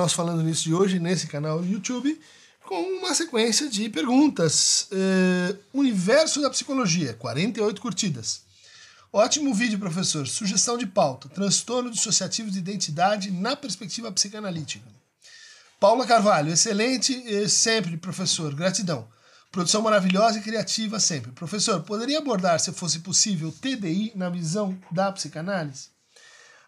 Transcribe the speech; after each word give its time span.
nosso 0.00 0.14
Falando 0.14 0.42
Nisso 0.42 0.64
de 0.64 0.72
hoje, 0.72 0.98
nesse 0.98 1.26
canal 1.26 1.62
YouTube, 1.62 2.18
com 2.66 2.80
uma 2.98 3.14
sequência 3.14 3.68
de 3.68 3.86
perguntas. 3.90 4.88
Uh, 4.90 5.58
universo 5.74 6.40
da 6.40 6.48
psicologia, 6.48 7.12
48 7.14 7.82
curtidas. 7.82 8.40
Ótimo 9.12 9.52
vídeo, 9.52 9.78
professor. 9.78 10.26
Sugestão 10.26 10.78
de 10.78 10.86
pauta: 10.86 11.28
transtorno 11.28 11.90
dissociativo 11.90 12.50
de 12.50 12.58
identidade 12.58 13.30
na 13.30 13.54
perspectiva 13.54 14.10
psicanalítica. 14.10 14.88
Paula 15.78 16.06
Carvalho, 16.06 16.50
excelente 16.52 17.48
sempre, 17.48 17.98
professor. 17.98 18.54
Gratidão. 18.54 19.06
Produção 19.52 19.82
maravilhosa 19.82 20.38
e 20.38 20.42
criativa 20.42 20.98
sempre. 20.98 21.32
Professor, 21.32 21.82
poderia 21.82 22.18
abordar, 22.18 22.58
se 22.58 22.72
fosse 22.72 23.00
possível, 23.00 23.52
TDI 23.52 24.12
na 24.14 24.30
visão 24.30 24.78
da 24.90 25.12
psicanálise? 25.12 25.88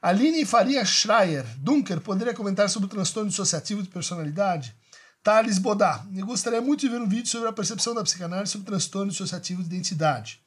Aline 0.03 0.45
Faria 0.45 0.85
Schreier, 0.85 1.47
Dunker, 1.59 2.01
poderia 2.01 2.35
comentar 2.35 2.69
sobre 2.69 2.87
o 2.87 2.91
transtorno 2.91 3.31
dissociativo 3.31 3.85
de 3.85 3.89
personalidade? 3.89 4.75
Thales 5.23 5.59
Bodá, 5.59 6.05
eu 6.17 6.27
gostaria 6.27 6.61
muito 6.61 6.81
de 6.81 6.89
ver 6.89 7.01
um 7.01 7.09
vídeo 7.09 7.29
sobre 7.29 7.49
a 7.49 7.53
percepção 7.53 7.95
da 7.95 8.03
psicanálise 8.03 8.51
sobre 8.51 8.67
o 8.67 8.71
transtorno 8.73 9.13
dissociativo 9.13 9.63
de 9.63 9.69
identidade. 9.69 10.41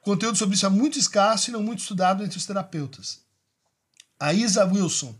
O 0.00 0.04
conteúdo 0.04 0.36
sobre 0.36 0.56
isso 0.56 0.66
é 0.66 0.68
muito 0.68 0.98
escasso 0.98 1.48
e 1.48 1.52
não 1.52 1.62
muito 1.62 1.78
estudado 1.78 2.24
entre 2.24 2.36
os 2.36 2.44
terapeutas. 2.44 3.20
A 4.18 4.32
Isa 4.32 4.64
Wilson, 4.64 5.14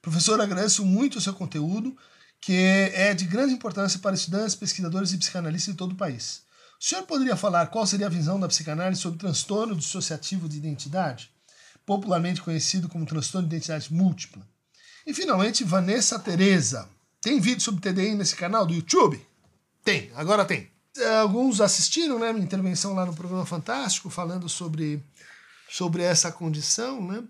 professor, 0.00 0.40
agradeço 0.40 0.86
muito 0.86 1.18
o 1.18 1.20
seu 1.20 1.34
conteúdo 1.34 1.96
que 2.40 2.52
é 2.94 3.14
de 3.14 3.24
grande 3.24 3.52
importância 3.52 3.98
para 3.98 4.14
estudantes, 4.14 4.54
pesquisadores 4.54 5.12
e 5.12 5.18
psicanalistas 5.18 5.74
de 5.74 5.78
todo 5.78 5.90
o 5.90 5.96
país. 5.96 6.42
O 6.80 6.84
senhor 6.84 7.02
poderia 7.02 7.34
falar 7.34 7.66
qual 7.66 7.84
seria 7.84 8.06
a 8.06 8.10
visão 8.10 8.38
da 8.38 8.46
psicanálise 8.46 9.00
sobre 9.00 9.16
o 9.16 9.20
transtorno 9.20 9.74
dissociativo 9.74 10.48
de 10.48 10.56
identidade, 10.56 11.32
popularmente 11.88 12.42
conhecido 12.42 12.86
como 12.86 13.06
transtorno 13.06 13.48
de 13.48 13.56
identidade 13.56 13.90
múltipla? 13.90 14.46
E 15.06 15.14
finalmente, 15.14 15.64
Vanessa 15.64 16.18
Teresa. 16.18 16.86
Tem 17.18 17.40
vídeo 17.40 17.62
sobre 17.62 17.80
TDI 17.80 18.14
nesse 18.14 18.36
canal 18.36 18.66
do 18.66 18.74
YouTube? 18.74 19.18
Tem, 19.82 20.12
agora 20.14 20.44
tem. 20.44 20.70
Alguns 21.22 21.62
assistiram, 21.62 22.18
né, 22.18 22.30
minha 22.30 22.44
intervenção 22.44 22.92
lá 22.92 23.06
no 23.06 23.14
programa 23.14 23.46
Fantástico, 23.46 24.10
falando 24.10 24.50
sobre, 24.50 25.02
sobre 25.70 26.02
essa 26.02 26.30
condição, 26.30 27.00
né? 27.00 27.24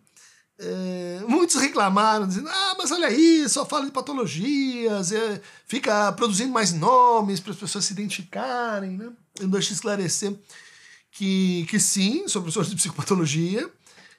É, 0.58 1.20
muitos 1.28 1.54
reclamaram, 1.54 2.26
dizendo: 2.26 2.48
ah, 2.48 2.74
mas 2.76 2.90
olha 2.90 3.06
aí, 3.06 3.48
só 3.48 3.64
fala 3.64 3.86
de 3.86 3.92
patologias, 3.92 5.12
é, 5.12 5.40
fica 5.68 6.10
produzindo 6.10 6.52
mais 6.52 6.72
nomes 6.72 7.38
para 7.38 7.52
as 7.52 7.58
pessoas 7.58 7.84
se 7.84 7.92
identificarem. 7.92 8.96
Né? 8.96 9.12
Eu 9.38 9.46
deixo 9.46 9.72
esclarecer 9.72 10.36
que, 11.12 11.64
que 11.70 11.78
sim, 11.78 12.26
sou 12.26 12.42
professor 12.42 12.64
de 12.64 12.74
psicopatologia, 12.74 13.70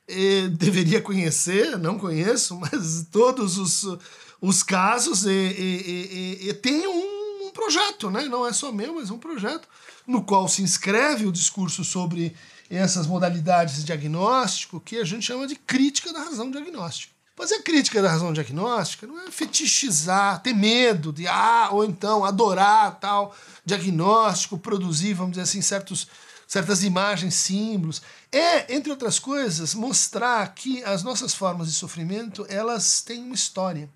é, 0.10 0.48
deveria 0.48 1.02
conhecer, 1.02 1.78
não 1.78 1.98
conheço, 1.98 2.60
mas 2.60 3.06
todos 3.12 3.58
os, 3.58 3.98
os 4.42 4.64
casos, 4.64 5.26
e, 5.26 5.30
e, 5.30 6.40
e, 6.42 6.50
e 6.50 6.54
tem 6.54 6.88
um, 6.88 7.48
um 7.48 7.52
projeto, 7.52 8.10
né? 8.10 8.26
não 8.26 8.46
é 8.46 8.52
só 8.52 8.72
meu, 8.72 8.96
mas 8.96 9.12
um 9.12 9.20
projeto, 9.20 9.68
no 10.08 10.24
qual 10.24 10.48
se 10.48 10.62
inscreve 10.62 11.26
o 11.26 11.32
discurso 11.32 11.84
sobre 11.84 12.36
essas 12.70 13.08
modalidades 13.08 13.76
de 13.76 13.84
diagnóstico 13.84 14.80
que 14.80 14.98
a 14.98 15.04
gente 15.04 15.26
chama 15.26 15.48
de 15.48 15.56
crítica 15.56 16.14
da 16.14 16.20
razão 16.20 16.52
diagnóstica. 16.52 17.14
Fazer 17.36 17.64
crítica 17.64 18.02
da 18.02 18.12
razão 18.12 18.34
diagnóstica 18.34 19.08
não 19.08 19.18
é 19.22 19.32
fetichizar, 19.32 20.42
ter 20.42 20.54
medo 20.54 21.14
de, 21.14 21.26
ah, 21.26 21.70
ou 21.72 21.86
então 21.86 22.26
adorar 22.26 23.00
tal 23.00 23.34
diagnóstico, 23.66 24.58
produzir, 24.58 25.14
vamos 25.14 25.32
dizer 25.32 25.44
assim, 25.44 25.62
certos, 25.62 26.08
certas 26.46 26.84
imagens, 26.84 27.36
símbolos. 27.36 28.02
É, 28.32 28.76
entre 28.76 28.92
outras 28.92 29.18
coisas, 29.18 29.74
mostrar 29.74 30.54
que 30.54 30.84
as 30.84 31.04
nossas 31.04 31.34
formas 31.34 31.68
de 31.68 31.74
sofrimento, 31.74 32.46
elas 32.48 33.02
têm 33.02 33.24
uma 33.24 33.36
história. 33.36 33.90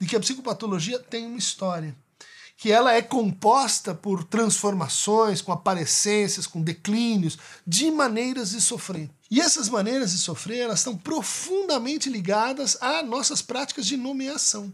De 0.00 0.06
que 0.06 0.16
a 0.16 0.20
psicopatologia 0.20 0.98
tem 0.98 1.26
uma 1.26 1.38
história 1.38 1.96
que 2.62 2.70
ela 2.70 2.94
é 2.94 3.02
composta 3.02 3.92
por 3.92 4.22
transformações, 4.22 5.42
com 5.42 5.50
aparecências, 5.50 6.46
com 6.46 6.62
declínios, 6.62 7.36
de 7.66 7.90
maneiras 7.90 8.50
de 8.50 8.60
sofrer. 8.60 9.10
E 9.28 9.40
essas 9.40 9.68
maneiras 9.68 10.12
de 10.12 10.18
sofrer, 10.18 10.60
elas 10.60 10.78
estão 10.78 10.96
profundamente 10.96 12.08
ligadas 12.08 12.78
a 12.80 13.02
nossas 13.02 13.42
práticas 13.42 13.84
de 13.84 13.96
nomeação. 13.96 14.72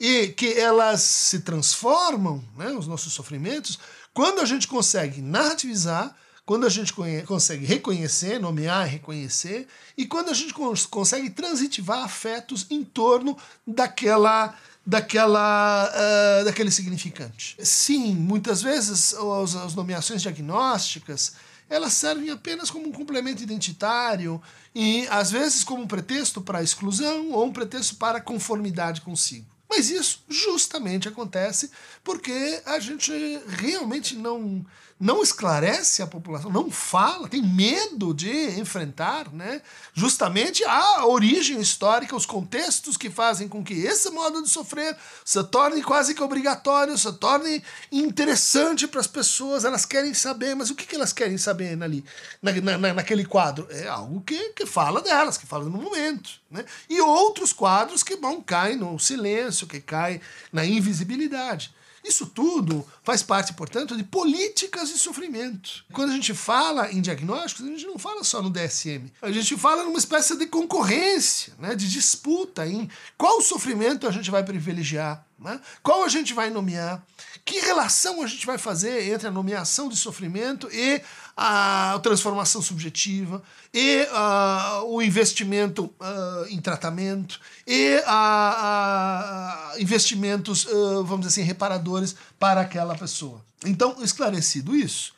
E 0.00 0.28
que 0.28 0.54
elas 0.54 1.02
se 1.02 1.40
transformam, 1.40 2.42
né, 2.56 2.72
os 2.72 2.86
nossos 2.86 3.12
sofrimentos, 3.12 3.78
quando 4.14 4.40
a 4.40 4.46
gente 4.46 4.66
consegue 4.66 5.20
narrativizar, 5.20 6.16
quando 6.46 6.64
a 6.64 6.70
gente 6.70 6.94
consegue 7.26 7.66
reconhecer, 7.66 8.38
nomear 8.38 8.86
e 8.86 8.90
reconhecer, 8.90 9.66
e 9.98 10.06
quando 10.06 10.30
a 10.30 10.32
gente 10.32 10.54
cons 10.54 10.86
consegue 10.86 11.28
transitivar 11.28 12.04
afetos 12.04 12.66
em 12.70 12.84
torno 12.84 13.36
daquela 13.66 14.56
daquela, 14.86 15.90
uh, 15.90 16.44
daquele 16.44 16.70
significante. 16.70 17.56
Sim, 17.60 18.14
muitas 18.14 18.62
vezes 18.62 19.12
as, 19.14 19.56
as 19.56 19.74
nomeações 19.74 20.22
diagnósticas 20.22 21.34
elas 21.68 21.94
servem 21.94 22.30
apenas 22.30 22.70
como 22.70 22.88
um 22.88 22.92
complemento 22.92 23.42
identitário 23.42 24.40
e 24.72 25.04
às 25.08 25.32
vezes 25.32 25.64
como 25.64 25.82
um 25.82 25.86
pretexto 25.88 26.40
para 26.40 26.62
exclusão 26.62 27.32
ou 27.32 27.46
um 27.46 27.52
pretexto 27.52 27.96
para 27.96 28.20
conformidade 28.20 29.00
consigo. 29.00 29.46
Mas 29.68 29.90
isso 29.90 30.22
justamente 30.28 31.08
acontece 31.08 31.70
porque 32.04 32.62
a 32.64 32.78
gente 32.78 33.12
realmente 33.48 34.14
não 34.14 34.64
não 34.98 35.22
esclarece 35.22 36.00
a 36.00 36.06
população, 36.06 36.50
não 36.50 36.70
fala, 36.70 37.28
tem 37.28 37.42
medo 37.42 38.14
de 38.14 38.58
enfrentar, 38.58 39.30
né? 39.30 39.60
Justamente 39.92 40.64
a 40.64 41.04
origem 41.04 41.60
histórica, 41.60 42.16
os 42.16 42.24
contextos 42.24 42.96
que 42.96 43.10
fazem 43.10 43.46
com 43.46 43.62
que 43.62 43.74
esse 43.74 44.08
modo 44.10 44.42
de 44.42 44.48
sofrer 44.48 44.96
se 45.22 45.42
torne 45.44 45.82
quase 45.82 46.14
que 46.14 46.22
obrigatório, 46.22 46.96
se 46.96 47.12
torne 47.12 47.62
interessante 47.92 48.88
para 48.88 49.00
as 49.00 49.06
pessoas. 49.06 49.66
Elas 49.66 49.84
querem 49.84 50.14
saber, 50.14 50.56
mas 50.56 50.70
o 50.70 50.74
que, 50.74 50.86
que 50.86 50.96
elas 50.96 51.12
querem 51.12 51.36
saber 51.36 51.80
ali, 51.82 52.02
na, 52.40 52.78
na, 52.78 52.94
naquele 52.94 53.26
quadro? 53.26 53.68
É 53.70 53.86
algo 53.86 54.22
que, 54.22 54.50
que 54.50 54.64
fala 54.64 55.02
delas, 55.02 55.36
que 55.36 55.46
fala 55.46 55.64
no 55.64 55.78
momento, 55.78 56.30
né? 56.50 56.64
E 56.88 57.02
outros 57.02 57.52
quadros 57.52 58.02
que 58.02 58.16
vão 58.16 58.40
cair 58.40 58.76
no 58.76 58.98
silêncio, 58.98 59.66
que 59.66 59.80
caem 59.80 60.22
na 60.50 60.64
invisibilidade. 60.64 61.74
Isso 62.06 62.26
tudo 62.26 62.86
faz 63.02 63.22
parte, 63.22 63.52
portanto, 63.54 63.96
de 63.96 64.04
políticas 64.04 64.88
de 64.88 64.98
sofrimento. 64.98 65.84
Quando 65.92 66.10
a 66.10 66.14
gente 66.14 66.32
fala 66.32 66.92
em 66.92 67.00
diagnósticos, 67.00 67.66
a 67.66 67.68
gente 67.68 67.86
não 67.86 67.98
fala 67.98 68.22
só 68.22 68.40
no 68.40 68.50
DSM. 68.50 69.12
A 69.20 69.32
gente 69.32 69.56
fala 69.56 69.82
numa 69.82 69.98
espécie 69.98 70.36
de 70.36 70.46
concorrência, 70.46 71.52
né, 71.58 71.74
de 71.74 71.90
disputa 71.90 72.66
em 72.66 72.88
qual 73.18 73.40
sofrimento 73.40 74.06
a 74.06 74.10
gente 74.12 74.30
vai 74.30 74.44
privilegiar, 74.44 75.26
né, 75.38 75.60
qual 75.82 76.04
a 76.04 76.08
gente 76.08 76.32
vai 76.32 76.48
nomear, 76.50 77.04
que 77.44 77.60
relação 77.60 78.22
a 78.22 78.26
gente 78.26 78.46
vai 78.46 78.58
fazer 78.58 79.12
entre 79.12 79.28
a 79.28 79.30
nomeação 79.30 79.88
de 79.88 79.96
sofrimento 79.96 80.68
e 80.72 81.00
a 81.36 82.00
transformação 82.02 82.62
subjetiva, 82.62 83.42
e 83.72 84.06
uh, 84.10 84.84
o 84.86 85.02
investimento 85.02 85.84
uh, 85.84 86.46
em 86.48 86.58
tratamento, 86.60 87.38
e 87.66 87.98
uh, 87.98 89.78
investimentos, 89.78 90.64
vamos 91.04 91.26
dizer 91.26 91.40
assim, 91.40 91.46
reparadores 91.46 92.16
para 92.38 92.62
aquela 92.62 92.96
pessoa. 92.96 93.44
Então, 93.64 93.96
esclarecido 94.02 94.74
isso, 94.74 95.14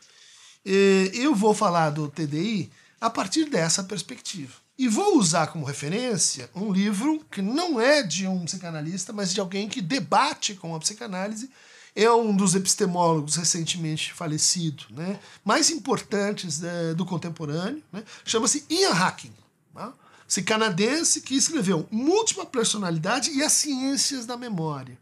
eu 0.64 1.34
vou 1.34 1.54
falar 1.54 1.90
do 1.90 2.08
TDI 2.08 2.70
a 3.00 3.08
partir 3.08 3.44
dessa 3.44 3.84
perspectiva. 3.84 4.67
E 4.78 4.86
vou 4.86 5.18
usar 5.18 5.48
como 5.48 5.64
referência 5.64 6.48
um 6.54 6.72
livro 6.72 7.20
que 7.32 7.42
não 7.42 7.80
é 7.80 8.00
de 8.00 8.28
um 8.28 8.44
psicanalista, 8.44 9.12
mas 9.12 9.34
de 9.34 9.40
alguém 9.40 9.68
que 9.68 9.82
debate 9.82 10.54
com 10.54 10.72
a 10.72 10.78
psicanálise, 10.78 11.50
é 11.96 12.08
um 12.12 12.34
dos 12.34 12.54
epistemólogos 12.54 13.34
recentemente 13.34 14.12
falecido, 14.12 14.84
né, 14.90 15.18
mais 15.44 15.68
importantes 15.70 16.60
né, 16.60 16.94
do 16.94 17.04
contemporâneo, 17.04 17.82
né, 17.92 18.04
chama-se 18.24 18.64
Ian 18.70 18.92
Hacking, 18.92 19.32
né, 19.74 19.92
esse 20.28 20.42
canadense 20.42 21.22
que 21.22 21.34
escreveu 21.34 21.88
Múltipla 21.90 22.46
Personalidade 22.46 23.32
e 23.32 23.42
as 23.42 23.52
Ciências 23.52 24.26
da 24.26 24.36
Memória. 24.36 24.96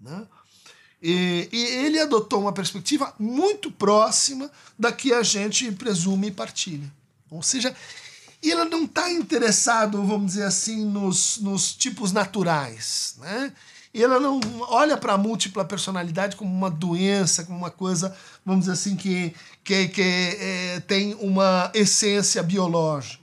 Né, 0.00 0.26
e, 1.02 1.50
e, 1.52 1.66
ele 1.84 2.00
adotou 2.00 2.40
uma 2.40 2.52
perspectiva 2.52 3.14
muito 3.18 3.70
próxima 3.70 4.50
da 4.78 4.90
que 4.90 5.12
a 5.12 5.22
gente 5.22 5.70
presume 5.72 6.28
e 6.28 6.32
partilha. 6.32 6.90
Ou 7.30 7.42
seja, 7.42 7.76
ele 8.42 8.64
não 8.66 8.84
está 8.84 9.10
interessado, 9.10 10.04
vamos 10.04 10.32
dizer 10.32 10.44
assim, 10.44 10.84
nos, 10.84 11.38
nos 11.38 11.74
tipos 11.74 12.12
naturais. 12.12 13.16
Né? 13.18 13.52
E 13.92 14.02
ela 14.02 14.20
não 14.20 14.40
olha 14.68 14.96
para 14.96 15.14
a 15.14 15.18
múltipla 15.18 15.64
personalidade 15.64 16.36
como 16.36 16.52
uma 16.52 16.70
doença, 16.70 17.44
como 17.44 17.58
uma 17.58 17.70
coisa, 17.70 18.16
vamos 18.44 18.66
dizer 18.66 18.72
assim, 18.72 18.96
que, 18.96 19.34
que, 19.64 19.88
que 19.88 20.02
é, 20.02 20.80
tem 20.80 21.14
uma 21.14 21.70
essência 21.74 22.42
biológica. 22.42 23.22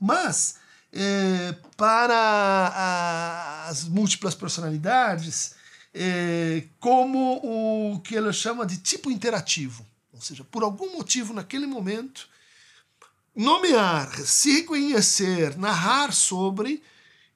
Mas, 0.00 0.56
é, 0.92 1.54
para 1.76 3.66
as 3.68 3.84
múltiplas 3.84 4.34
personalidades, 4.34 5.54
é, 5.94 6.64
como 6.80 7.40
o 7.42 8.00
que 8.00 8.16
ela 8.16 8.32
chama 8.32 8.66
de 8.66 8.78
tipo 8.78 9.10
interativo. 9.10 9.86
Ou 10.12 10.20
seja, 10.20 10.44
por 10.44 10.62
algum 10.62 10.94
motivo 10.94 11.32
naquele 11.32 11.66
momento, 11.66 12.28
nomear, 13.36 14.10
se 14.24 14.60
reconhecer, 14.60 15.58
narrar 15.58 16.12
sobre 16.12 16.82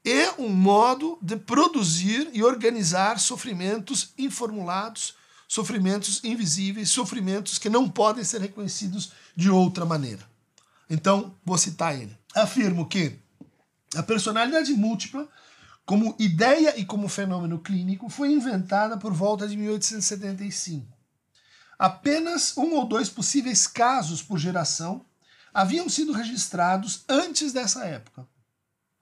é 0.03 0.33
um 0.41 0.49
modo 0.49 1.19
de 1.21 1.37
produzir 1.37 2.31
e 2.33 2.43
organizar 2.43 3.19
sofrimentos 3.19 4.15
informulados, 4.17 5.15
sofrimentos 5.47 6.25
invisíveis, 6.25 6.91
sofrimentos 6.91 7.59
que 7.59 7.69
não 7.69 7.89
podem 7.89 8.25
ser 8.25 8.41
reconhecidos 8.41 9.13
de 9.37 9.51
outra 9.51 9.85
maneira. 9.85 10.27
Então, 10.89 11.37
vou 11.45 11.59
citar 11.59 11.95
ele. 11.95 12.17
Afirmo 12.35 12.89
que 12.89 13.19
a 13.95 14.03
personalidade 14.03 14.73
múltipla, 14.73 15.29
como 15.85 16.17
ideia 16.19 16.79
e 16.79 16.85
como 16.85 17.09
fenômeno 17.09 17.59
clínico, 17.59 18.09
foi 18.09 18.33
inventada 18.33 18.97
por 18.97 19.13
volta 19.13 19.47
de 19.47 19.57
1875. 19.57 20.87
Apenas 21.79 22.57
um 22.57 22.75
ou 22.75 22.87
dois 22.87 23.11
possíveis 23.11 23.67
casos 23.67 24.23
por 24.23 24.39
geração 24.39 25.05
haviam 25.53 25.89
sido 25.89 26.13
registrados 26.13 27.03
antes 27.09 27.53
dessa 27.53 27.85
época. 27.85 28.27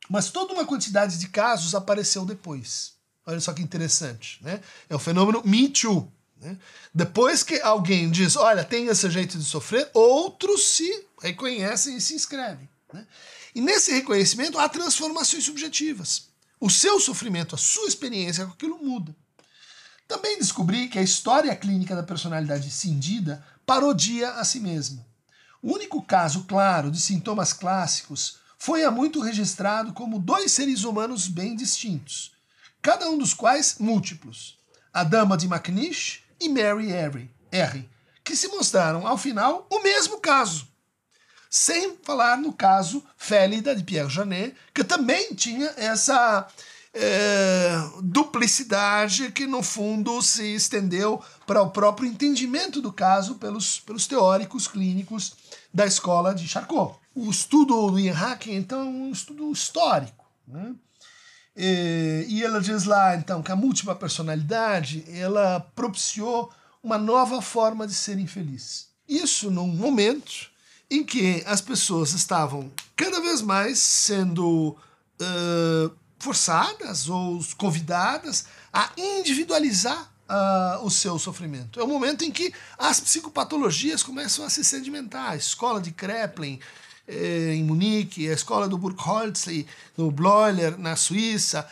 Mas 0.09 0.31
toda 0.31 0.55
uma 0.55 0.65
quantidade 0.65 1.19
de 1.19 1.29
casos 1.29 1.75
apareceu 1.75 2.25
depois. 2.25 2.95
Olha 3.27 3.41
só 3.41 3.53
que 3.53 3.63
interessante. 3.63 4.43
Né? 4.43 4.61
É 4.89 4.95
o 4.95 4.99
fenômeno 4.99 5.43
Me 5.45 5.69
Too. 5.69 6.11
Né? 6.41 6.57
Depois 6.95 7.43
que 7.43 7.61
alguém 7.61 8.11
diz, 8.11 8.37
olha, 8.37 8.65
tem 8.65 8.87
esse 8.87 9.11
jeito 9.11 9.37
de 9.37 9.45
sofrer, 9.45 9.91
outros 9.93 10.69
se 10.69 11.07
reconhecem 11.21 11.97
e 11.97 12.01
se 12.01 12.15
inscrevem. 12.15 12.69
Né? 12.93 13.07
E 13.55 13.61
nesse 13.61 13.93
reconhecimento 13.93 14.59
há 14.59 14.69
transformações 14.69 15.45
subjetivas. 15.45 16.29
O 16.61 16.71
seu 16.71 16.99
sofrimento, 16.99 17.55
a 17.55 17.59
sua 17.59 17.87
experiência 17.87 18.47
com 18.47 18.53
aquilo 18.53 18.83
muda. 18.83 19.15
Também 20.07 20.39
descobri 20.39 20.89
que 20.89 20.99
a 20.99 21.03
história 21.03 21.55
clínica 21.55 21.95
da 21.95 22.03
personalidade 22.03 22.71
cindida 22.71 23.45
parodia 23.67 24.31
a 24.31 24.45
si 24.45 24.59
mesma. 24.59 25.07
O 25.63 25.75
único 25.75 26.03
caso 26.03 26.45
claro 26.45 26.91
de 26.91 27.01
sintomas 27.01 27.53
clássicos 27.53 28.39
foi 28.59 28.85
há 28.85 28.91
muito 28.91 29.21
registrado 29.21 29.93
como 29.93 30.19
dois 30.19 30.53
seres 30.53 30.85
humanos 30.85 31.29
bem 31.29 31.55
distintos, 31.55 32.33
cada 32.81 33.09
um 33.09 33.19
dos 33.19 33.35
quais 33.35 33.77
múltiplos, 33.79 34.59
a 34.93 35.05
dama 35.05 35.37
de 35.37 35.47
McNish 35.47 36.25
e 36.41 36.49
Mary 36.49 36.93
R, 36.93 37.31
R 37.51 37.89
que 38.29 38.37
se 38.37 38.49
mostraram, 38.49 39.07
ao 39.07 39.17
final, 39.17 39.67
o 39.71 39.83
mesmo 39.83 40.21
caso. 40.21 40.69
Sem 41.49 41.97
falar 42.03 42.37
no 42.37 42.53
caso 42.53 43.03
Félida 43.17 43.75
de 43.75 43.83
Pierre 43.83 44.11
Janet, 44.11 44.55
que 44.75 44.85
também 44.85 45.35
tinha 45.35 45.73
essa 45.79 46.47
é, 47.01 47.77
duplicidade 48.03 49.31
que, 49.31 49.47
no 49.47 49.63
fundo, 49.63 50.21
se 50.21 50.55
estendeu 50.55 51.23
para 51.47 51.63
o 51.63 51.71
próprio 51.71 52.09
entendimento 52.09 52.83
do 52.83 52.93
caso 52.93 53.37
pelos, 53.37 53.79
pelos 53.79 54.09
teóricos 54.09 54.67
clínicos 54.67 55.35
da 55.73 55.87
escola 55.87 56.35
de 56.35 56.49
Charcot. 56.49 56.97
O 57.15 57.31
estudo 57.31 57.93
do 57.93 58.01
Ian 58.01 58.15
Hacking, 58.15 58.55
então, 58.55 58.81
é 58.81 58.85
um 58.85 59.13
estudo 59.13 59.53
histórico. 59.53 60.27
Né? 60.47 60.75
E, 61.57 62.27
e 62.29 62.45
ela 62.45 62.61
diz 62.61 62.85
lá, 62.85 63.15
então, 63.15 63.43
que 63.45 63.53
a 63.53 63.57
múltipla 63.57 63.95
personalidade 63.95 65.05
ela 65.09 65.61
propiciou 65.77 66.53
uma 66.83 66.99
nova 66.99 67.41
forma 67.41 67.87
de 67.87 67.95
ser 67.95 68.19
infeliz. 68.19 68.89
Isso 69.09 69.53
num 69.53 69.69
momento 69.69 70.51
em 70.91 71.05
que 71.05 71.45
as 71.47 71.61
pessoas 71.61 72.13
estavam 72.13 72.71
cada 72.97 73.21
vez 73.21 73.41
mais 73.41 73.79
sendo 73.79 74.77
uh, 75.21 75.91
forçadas 76.19 77.09
ou 77.09 77.41
convidadas 77.57 78.47
a 78.73 78.91
individualizar 78.97 80.11
uh, 80.29 80.85
o 80.85 80.91
seu 80.91 81.19
sofrimento. 81.19 81.81
É 81.81 81.83
o 81.83 81.89
momento 81.89 82.25
em 82.25 82.31
que 82.31 82.53
as 82.77 83.01
psicopatologias 83.01 84.03
começam 84.03 84.45
a 84.45 84.51
se 84.51 84.65
sedimentar. 84.65 85.33
A 85.33 85.37
escola 85.37 85.81
de 85.81 85.91
Kreplin, 85.91 86.61
eh, 87.07 87.55
em 87.55 87.65
Munique, 87.65 88.29
a 88.29 88.35
escola 88.35 88.69
do 88.69 88.77
Burkholz, 88.77 89.47
no 89.97 90.11
Bloiler, 90.11 90.79
na 90.79 90.95
Suíça, 90.95 91.67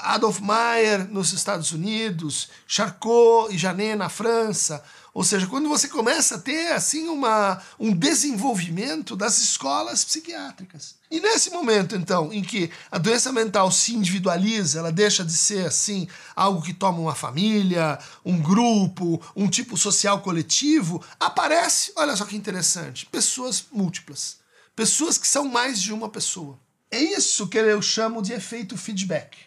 Adolf 0.00 0.40
Meyer, 0.40 1.06
nos 1.10 1.32
Estados 1.32 1.72
Unidos, 1.72 2.48
Charcot 2.66 3.54
e 3.54 3.58
Janet, 3.58 3.96
na 3.96 4.08
França, 4.08 4.82
ou 5.16 5.24
seja, 5.24 5.46
quando 5.46 5.66
você 5.66 5.88
começa 5.88 6.34
a 6.34 6.38
ter 6.38 6.72
assim 6.72 7.08
uma, 7.08 7.58
um 7.78 7.90
desenvolvimento 7.90 9.16
das 9.16 9.38
escolas 9.38 10.04
psiquiátricas. 10.04 10.94
E 11.10 11.20
nesse 11.20 11.48
momento, 11.48 11.96
então, 11.96 12.30
em 12.32 12.42
que 12.42 12.70
a 12.90 12.98
doença 12.98 13.32
mental 13.32 13.72
se 13.72 13.94
individualiza, 13.94 14.78
ela 14.78 14.92
deixa 14.92 15.24
de 15.24 15.32
ser 15.32 15.66
assim 15.66 16.06
algo 16.34 16.60
que 16.60 16.74
toma 16.74 16.98
uma 16.98 17.14
família, 17.14 17.98
um 18.22 18.38
grupo, 18.38 19.18
um 19.34 19.48
tipo 19.48 19.74
social 19.74 20.20
coletivo, 20.20 21.02
aparece, 21.18 21.92
olha 21.96 22.14
só 22.14 22.26
que 22.26 22.36
interessante, 22.36 23.06
pessoas 23.06 23.64
múltiplas, 23.72 24.36
pessoas 24.74 25.16
que 25.16 25.26
são 25.26 25.48
mais 25.48 25.80
de 25.80 25.94
uma 25.94 26.10
pessoa. 26.10 26.58
É 26.90 27.00
isso 27.00 27.48
que 27.48 27.56
eu 27.56 27.80
chamo 27.80 28.20
de 28.20 28.34
efeito 28.34 28.76
feedback. 28.76 29.45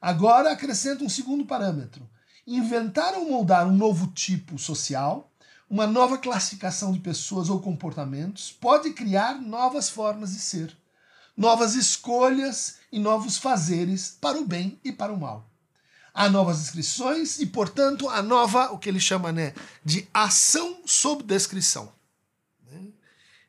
Agora 0.00 0.52
acrescento 0.52 1.04
um 1.04 1.08
segundo 1.08 1.44
parâmetro 1.44 2.08
inventar 2.48 3.14
ou 3.14 3.28
moldar 3.28 3.66
um 3.66 3.76
novo 3.76 4.06
tipo 4.06 4.58
social, 4.58 5.30
uma 5.68 5.86
nova 5.86 6.16
classificação 6.16 6.92
de 6.92 6.98
pessoas 6.98 7.50
ou 7.50 7.60
comportamentos, 7.60 8.50
pode 8.50 8.90
criar 8.94 9.34
novas 9.38 9.90
formas 9.90 10.32
de 10.32 10.40
ser, 10.40 10.74
novas 11.36 11.74
escolhas 11.74 12.76
e 12.90 12.98
novos 12.98 13.36
fazeres 13.36 14.16
para 14.18 14.40
o 14.40 14.46
bem 14.46 14.80
e 14.82 14.90
para 14.90 15.12
o 15.12 15.20
mal. 15.20 15.46
Há 16.14 16.30
novas 16.30 16.58
descrições 16.58 17.38
e, 17.38 17.46
portanto, 17.46 18.08
a 18.08 18.22
nova, 18.22 18.72
o 18.72 18.78
que 18.78 18.88
ele 18.88 18.98
chama 18.98 19.30
né, 19.30 19.52
de 19.84 20.08
ação 20.12 20.80
sob 20.86 21.22
descrição. 21.22 21.92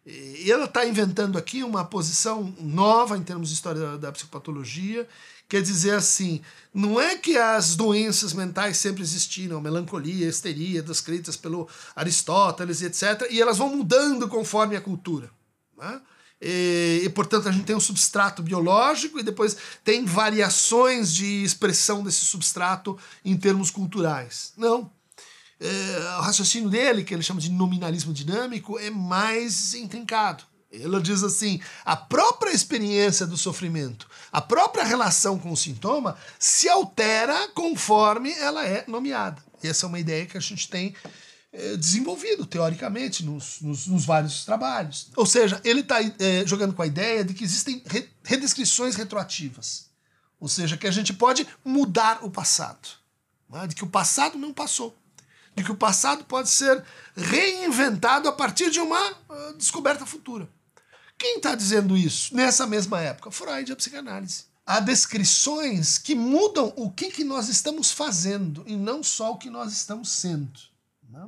E 0.05 0.51
ela 0.51 0.65
está 0.65 0.85
inventando 0.85 1.37
aqui 1.37 1.63
uma 1.63 1.85
posição 1.85 2.53
nova 2.59 3.15
em 3.15 3.23
termos 3.23 3.49
de 3.49 3.53
história 3.53 3.97
da 3.97 4.11
psicopatologia, 4.11 5.07
Quer 5.49 5.63
dizer 5.63 5.95
assim, 5.95 6.41
não 6.71 7.01
é 7.01 7.17
que 7.17 7.35
as 7.35 7.75
doenças 7.75 8.33
mentais 8.33 8.77
sempre 8.77 9.01
existiram, 9.01 9.59
melancolia, 9.59 10.29
histeria, 10.29 10.83
descritas 10.83 11.35
pelo 11.35 11.67
Aristóteles, 11.95 12.83
etc., 12.83 13.27
e 13.31 13.41
elas 13.41 13.57
vão 13.57 13.75
mudando 13.75 14.29
conforme 14.29 14.75
a 14.75 14.81
cultura. 14.81 15.31
Né? 15.75 15.99
E, 16.39 17.01
e, 17.03 17.09
portanto, 17.09 17.49
a 17.49 17.51
gente 17.51 17.65
tem 17.65 17.75
um 17.75 17.79
substrato 17.79 18.43
biológico 18.43 19.19
e 19.19 19.23
depois 19.23 19.57
tem 19.83 20.05
variações 20.05 21.11
de 21.11 21.43
expressão 21.43 22.03
desse 22.03 22.23
substrato 22.25 22.95
em 23.25 23.35
termos 23.35 23.71
culturais. 23.71 24.53
Não. 24.55 24.91
É, 25.59 26.17
o 26.19 26.21
raciocínio 26.21 26.69
dele, 26.69 27.03
que 27.03 27.13
ele 27.13 27.23
chama 27.23 27.41
de 27.41 27.49
nominalismo 27.49 28.13
dinâmico, 28.13 28.77
é 28.77 28.91
mais 28.91 29.73
intrincado. 29.73 30.43
Ele 30.71 30.99
diz 31.01 31.23
assim: 31.23 31.59
a 31.83 31.95
própria 31.95 32.51
experiência 32.51 33.25
do 33.25 33.37
sofrimento, 33.37 34.07
a 34.31 34.39
própria 34.39 34.83
relação 34.83 35.39
com 35.39 35.51
o 35.51 35.57
sintoma 35.57 36.15
se 36.37 36.69
altera 36.69 37.47
conforme 37.49 38.31
ela 38.33 38.65
é 38.65 38.83
nomeada. 38.87 39.43
E 39.63 39.67
essa 39.67 39.85
é 39.85 39.89
uma 39.89 39.99
ideia 39.99 40.25
que 40.25 40.37
a 40.37 40.41
gente 40.41 40.69
tem 40.69 40.95
é, 41.51 41.75
desenvolvido 41.75 42.45
teoricamente 42.45 43.25
nos, 43.25 43.59
nos, 43.61 43.87
nos, 43.87 44.05
vários 44.05 44.45
trabalhos. 44.45 45.09
Ou 45.15 45.25
seja, 45.25 45.59
ele 45.63 45.79
está 45.79 46.01
é, 46.03 46.13
eh, 46.19 46.43
jogando 46.45 46.73
com 46.73 46.83
a 46.83 46.87
ideia 46.87 47.25
de 47.25 47.33
que 47.33 47.43
existem 47.43 47.81
re, 47.87 48.07
redescrições 48.23 48.95
retroativas. 48.95 49.89
Ou 50.39 50.47
seja, 50.47 50.77
que 50.77 50.87
a 50.87 50.91
gente 50.91 51.11
pode 51.11 51.47
mudar 51.65 52.23
o 52.23 52.29
passado. 52.29 52.87
Né? 53.49 53.65
De 53.67 53.75
que 53.75 53.83
o 53.83 53.89
passado 53.89 54.37
não 54.37 54.53
passou 54.53 54.95
de 55.55 55.63
que 55.63 55.71
o 55.71 55.75
passado 55.75 56.23
pode 56.23 56.47
ser 56.47 56.81
reinventado 57.17 58.29
a 58.29 58.31
partir 58.31 58.69
de 58.71 58.79
uma 58.79 59.11
uh, 59.11 59.53
descoberta 59.57 60.05
futura. 60.05 60.47
Quem 61.19 61.35
está 61.35 61.53
dizendo 61.53 61.97
isso 61.97 62.33
nessa 62.33 62.65
mesma 62.65 63.01
época? 63.01 63.29
Freud 63.29 63.69
e 63.69 63.73
a 63.73 63.75
psicanálise. 63.75 64.45
Há 64.65 64.79
descrições 64.79 65.97
que 65.97 66.15
mudam 66.15 66.71
o 66.77 66.89
que, 66.89 67.11
que 67.11 67.25
nós 67.25 67.49
estamos 67.49 67.91
fazendo 67.91 68.63
e 68.65 68.75
não 68.75 69.03
só 69.03 69.33
o 69.33 69.37
que 69.37 69.49
nós 69.49 69.73
estamos 69.73 70.09
sendo. 70.09 70.59
Né? 71.09 71.27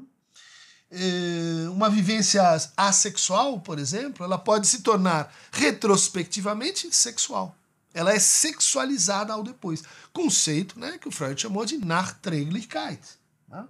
É, 0.91 1.69
uma 1.69 1.89
vivência 1.89 2.41
assexual, 2.77 3.59
por 3.59 3.79
exemplo, 3.79 4.23
ela 4.23 4.37
pode 4.37 4.67
se 4.67 4.81
tornar 4.81 5.33
retrospectivamente 5.51 6.95
sexual. 6.95 7.55
Ela 7.93 8.13
é 8.13 8.19
sexualizada 8.19 9.33
ao 9.33 9.43
depois. 9.43 9.83
Conceito 10.13 10.79
né, 10.79 10.97
que 10.97 11.09
o 11.09 11.11
Freud 11.11 11.41
chamou 11.41 11.65
de 11.65 11.77
Nachträglichkeit. 11.77 13.01
Né? 13.49 13.65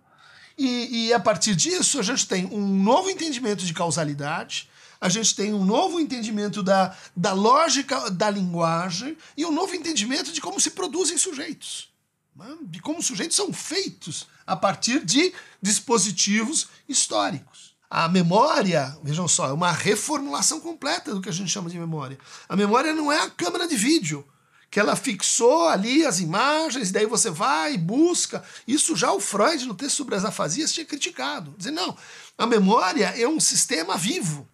E, 0.57 1.07
e 1.07 1.13
a 1.13 1.19
partir 1.19 1.55
disso, 1.55 1.99
a 1.99 2.03
gente 2.03 2.27
tem 2.27 2.45
um 2.45 2.83
novo 2.83 3.09
entendimento 3.09 3.65
de 3.65 3.73
causalidade, 3.73 4.69
a 5.01 5.09
gente 5.09 5.35
tem 5.35 5.51
um 5.51 5.65
novo 5.65 5.99
entendimento 5.99 6.61
da, 6.61 6.95
da 7.17 7.33
lógica 7.33 8.11
da 8.11 8.29
linguagem 8.29 9.17
e 9.35 9.43
um 9.43 9.51
novo 9.51 9.73
entendimento 9.73 10.31
de 10.31 10.39
como 10.39 10.59
se 10.59 10.69
produzem 10.69 11.17
sujeitos. 11.17 11.89
Né? 12.35 12.55
De 12.61 12.79
como 12.79 12.99
os 12.99 13.07
sujeitos 13.07 13.35
são 13.35 13.51
feitos 13.51 14.27
a 14.45 14.55
partir 14.55 15.03
de 15.03 15.33
dispositivos 15.59 16.67
históricos. 16.87 17.71
A 17.89 18.07
memória, 18.07 18.95
vejam 19.03 19.27
só, 19.27 19.49
é 19.49 19.51
uma 19.51 19.71
reformulação 19.71 20.59
completa 20.61 21.13
do 21.13 21.19
que 21.19 21.29
a 21.29 21.33
gente 21.33 21.49
chama 21.49 21.69
de 21.69 21.79
memória. 21.79 22.17
A 22.47 22.55
memória 22.55 22.93
não 22.93 23.11
é 23.11 23.19
a 23.21 23.29
câmera 23.29 23.67
de 23.67 23.75
vídeo 23.75 24.25
que 24.69 24.79
ela 24.79 24.95
fixou 24.95 25.67
ali 25.67 26.05
as 26.05 26.21
imagens, 26.21 26.91
daí 26.91 27.05
você 27.05 27.29
vai 27.29 27.73
e 27.73 27.77
busca. 27.77 28.41
Isso 28.65 28.95
já 28.95 29.11
o 29.11 29.19
Freud, 29.19 29.65
no 29.65 29.75
texto 29.75 29.97
sobre 29.97 30.15
as 30.15 30.23
afasias, 30.23 30.71
tinha 30.71 30.85
criticado. 30.85 31.53
Dizendo, 31.57 31.75
não, 31.75 31.97
a 32.37 32.45
memória 32.45 33.07
é 33.17 33.27
um 33.27 33.39
sistema 33.39 33.97
vivo 33.97 34.47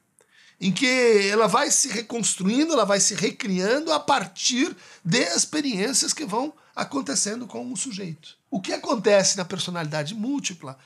em 0.60 0.72
que 0.72 1.30
ela 1.32 1.48
vai 1.48 1.70
se 1.70 1.88
reconstruindo, 1.88 2.74
ela 2.74 2.86
vai 2.86 3.00
se 3.00 3.14
recriando 3.14 3.92
a 3.92 4.00
partir 4.00 4.76
de 5.04 5.20
experiências 5.20 6.14
que 6.14 6.26
vão 6.26 6.54
acontecendo 6.76 7.46
com 7.46 7.72
o 7.72 7.78
sujeito. 7.78 8.36
O 8.50 8.60
que 8.60 8.74
acontece 8.74 9.38
na 9.38 9.46
personalidade 9.46 10.16
múltipla 10.16 10.78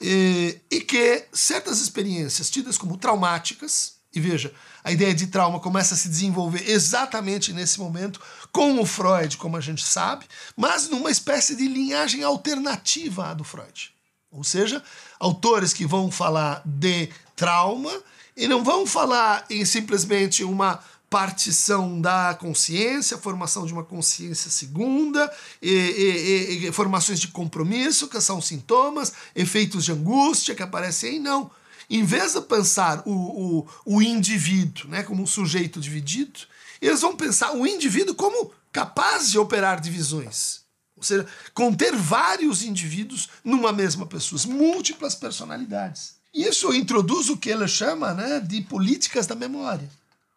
é, 0.00 0.60
e 0.70 0.80
que 0.80 1.24
certas 1.32 1.80
experiências 1.80 2.50
tidas 2.50 2.76
como 2.76 2.96
traumáticas, 2.96 3.94
e 4.14 4.20
veja, 4.20 4.52
a 4.82 4.90
ideia 4.90 5.14
de 5.14 5.28
trauma 5.28 5.60
começa 5.60 5.94
a 5.94 5.96
se 5.96 6.08
desenvolver 6.08 6.68
exatamente 6.68 7.52
nesse 7.52 7.78
momento 7.78 8.20
com 8.50 8.80
o 8.80 8.86
Freud, 8.86 9.36
como 9.36 9.56
a 9.56 9.60
gente 9.60 9.84
sabe, 9.84 10.26
mas 10.56 10.88
numa 10.88 11.10
espécie 11.10 11.54
de 11.54 11.68
linhagem 11.68 12.24
alternativa 12.24 13.28
à 13.28 13.34
do 13.34 13.44
Freud. 13.44 13.94
Ou 14.30 14.42
seja, 14.42 14.82
autores 15.20 15.72
que 15.72 15.86
vão 15.86 16.10
falar 16.10 16.62
de 16.64 17.08
trauma 17.36 17.92
e 18.36 18.48
não 18.48 18.64
vão 18.64 18.86
falar 18.86 19.44
em 19.50 19.64
simplesmente 19.64 20.42
uma 20.44 20.80
partição 21.12 22.00
da 22.00 22.34
consciência, 22.40 23.18
formação 23.18 23.66
de 23.66 23.72
uma 23.74 23.84
consciência 23.84 24.50
segunda, 24.50 25.30
e, 25.60 25.70
e, 25.70 26.68
e, 26.68 26.72
formações 26.72 27.20
de 27.20 27.28
compromisso, 27.28 28.08
que 28.08 28.18
são 28.18 28.40
sintomas, 28.40 29.12
efeitos 29.36 29.84
de 29.84 29.92
angústia 29.92 30.54
que 30.54 30.62
aparecem 30.62 31.10
aí, 31.10 31.18
não. 31.18 31.50
Em 31.90 32.02
vez 32.02 32.32
de 32.32 32.40
pensar 32.40 33.02
o, 33.04 33.12
o, 33.12 33.68
o 33.84 34.00
indivíduo 34.00 34.88
né, 34.88 35.02
como 35.02 35.22
um 35.22 35.26
sujeito 35.26 35.78
dividido, 35.78 36.40
eles 36.80 37.02
vão 37.02 37.14
pensar 37.14 37.52
o 37.52 37.66
indivíduo 37.66 38.14
como 38.14 38.50
capaz 38.72 39.30
de 39.30 39.38
operar 39.38 39.82
divisões. 39.82 40.62
Ou 40.96 41.02
seja, 41.02 41.26
conter 41.52 41.94
vários 41.94 42.62
indivíduos 42.62 43.28
numa 43.44 43.70
mesma 43.70 44.06
pessoa, 44.06 44.40
múltiplas 44.46 45.14
personalidades. 45.14 46.21
Isso 46.34 46.72
introduz 46.72 47.28
o 47.28 47.36
que 47.36 47.50
ele 47.50 47.68
chama 47.68 48.14
né, 48.14 48.40
de 48.40 48.62
políticas 48.62 49.26
da 49.26 49.34
memória, 49.34 49.88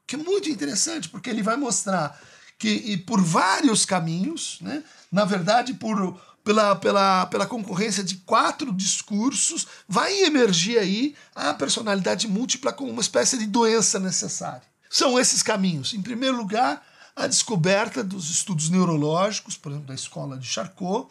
que 0.05 0.15
é 0.15 0.17
muito 0.17 0.49
interessante, 0.49 1.07
porque 1.07 1.29
ele 1.29 1.41
vai 1.41 1.55
mostrar 1.55 2.19
que 2.59 2.97
por 2.97 3.21
vários 3.21 3.85
caminhos, 3.85 4.57
né, 4.61 4.83
na 5.09 5.23
verdade, 5.23 5.73
por, 5.73 6.19
pela, 6.43 6.75
pela, 6.75 7.25
pela 7.27 7.45
concorrência 7.45 8.03
de 8.03 8.15
quatro 8.17 8.73
discursos, 8.73 9.67
vai 9.87 10.13
emergir 10.23 10.77
aí 10.77 11.15
a 11.33 11.53
personalidade 11.53 12.27
múltipla 12.27 12.73
como 12.73 12.91
uma 12.91 13.01
espécie 13.01 13.37
de 13.37 13.45
doença 13.45 13.97
necessária. 13.97 14.63
São 14.89 15.17
esses 15.17 15.41
caminhos. 15.41 15.93
Em 15.93 16.01
primeiro 16.01 16.35
lugar, 16.35 16.85
a 17.15 17.25
descoberta 17.25 18.03
dos 18.03 18.29
estudos 18.29 18.69
neurológicos, 18.69 19.55
por 19.55 19.71
exemplo, 19.71 19.87
da 19.87 19.95
escola 19.95 20.37
de 20.37 20.47
Charcot, 20.47 21.07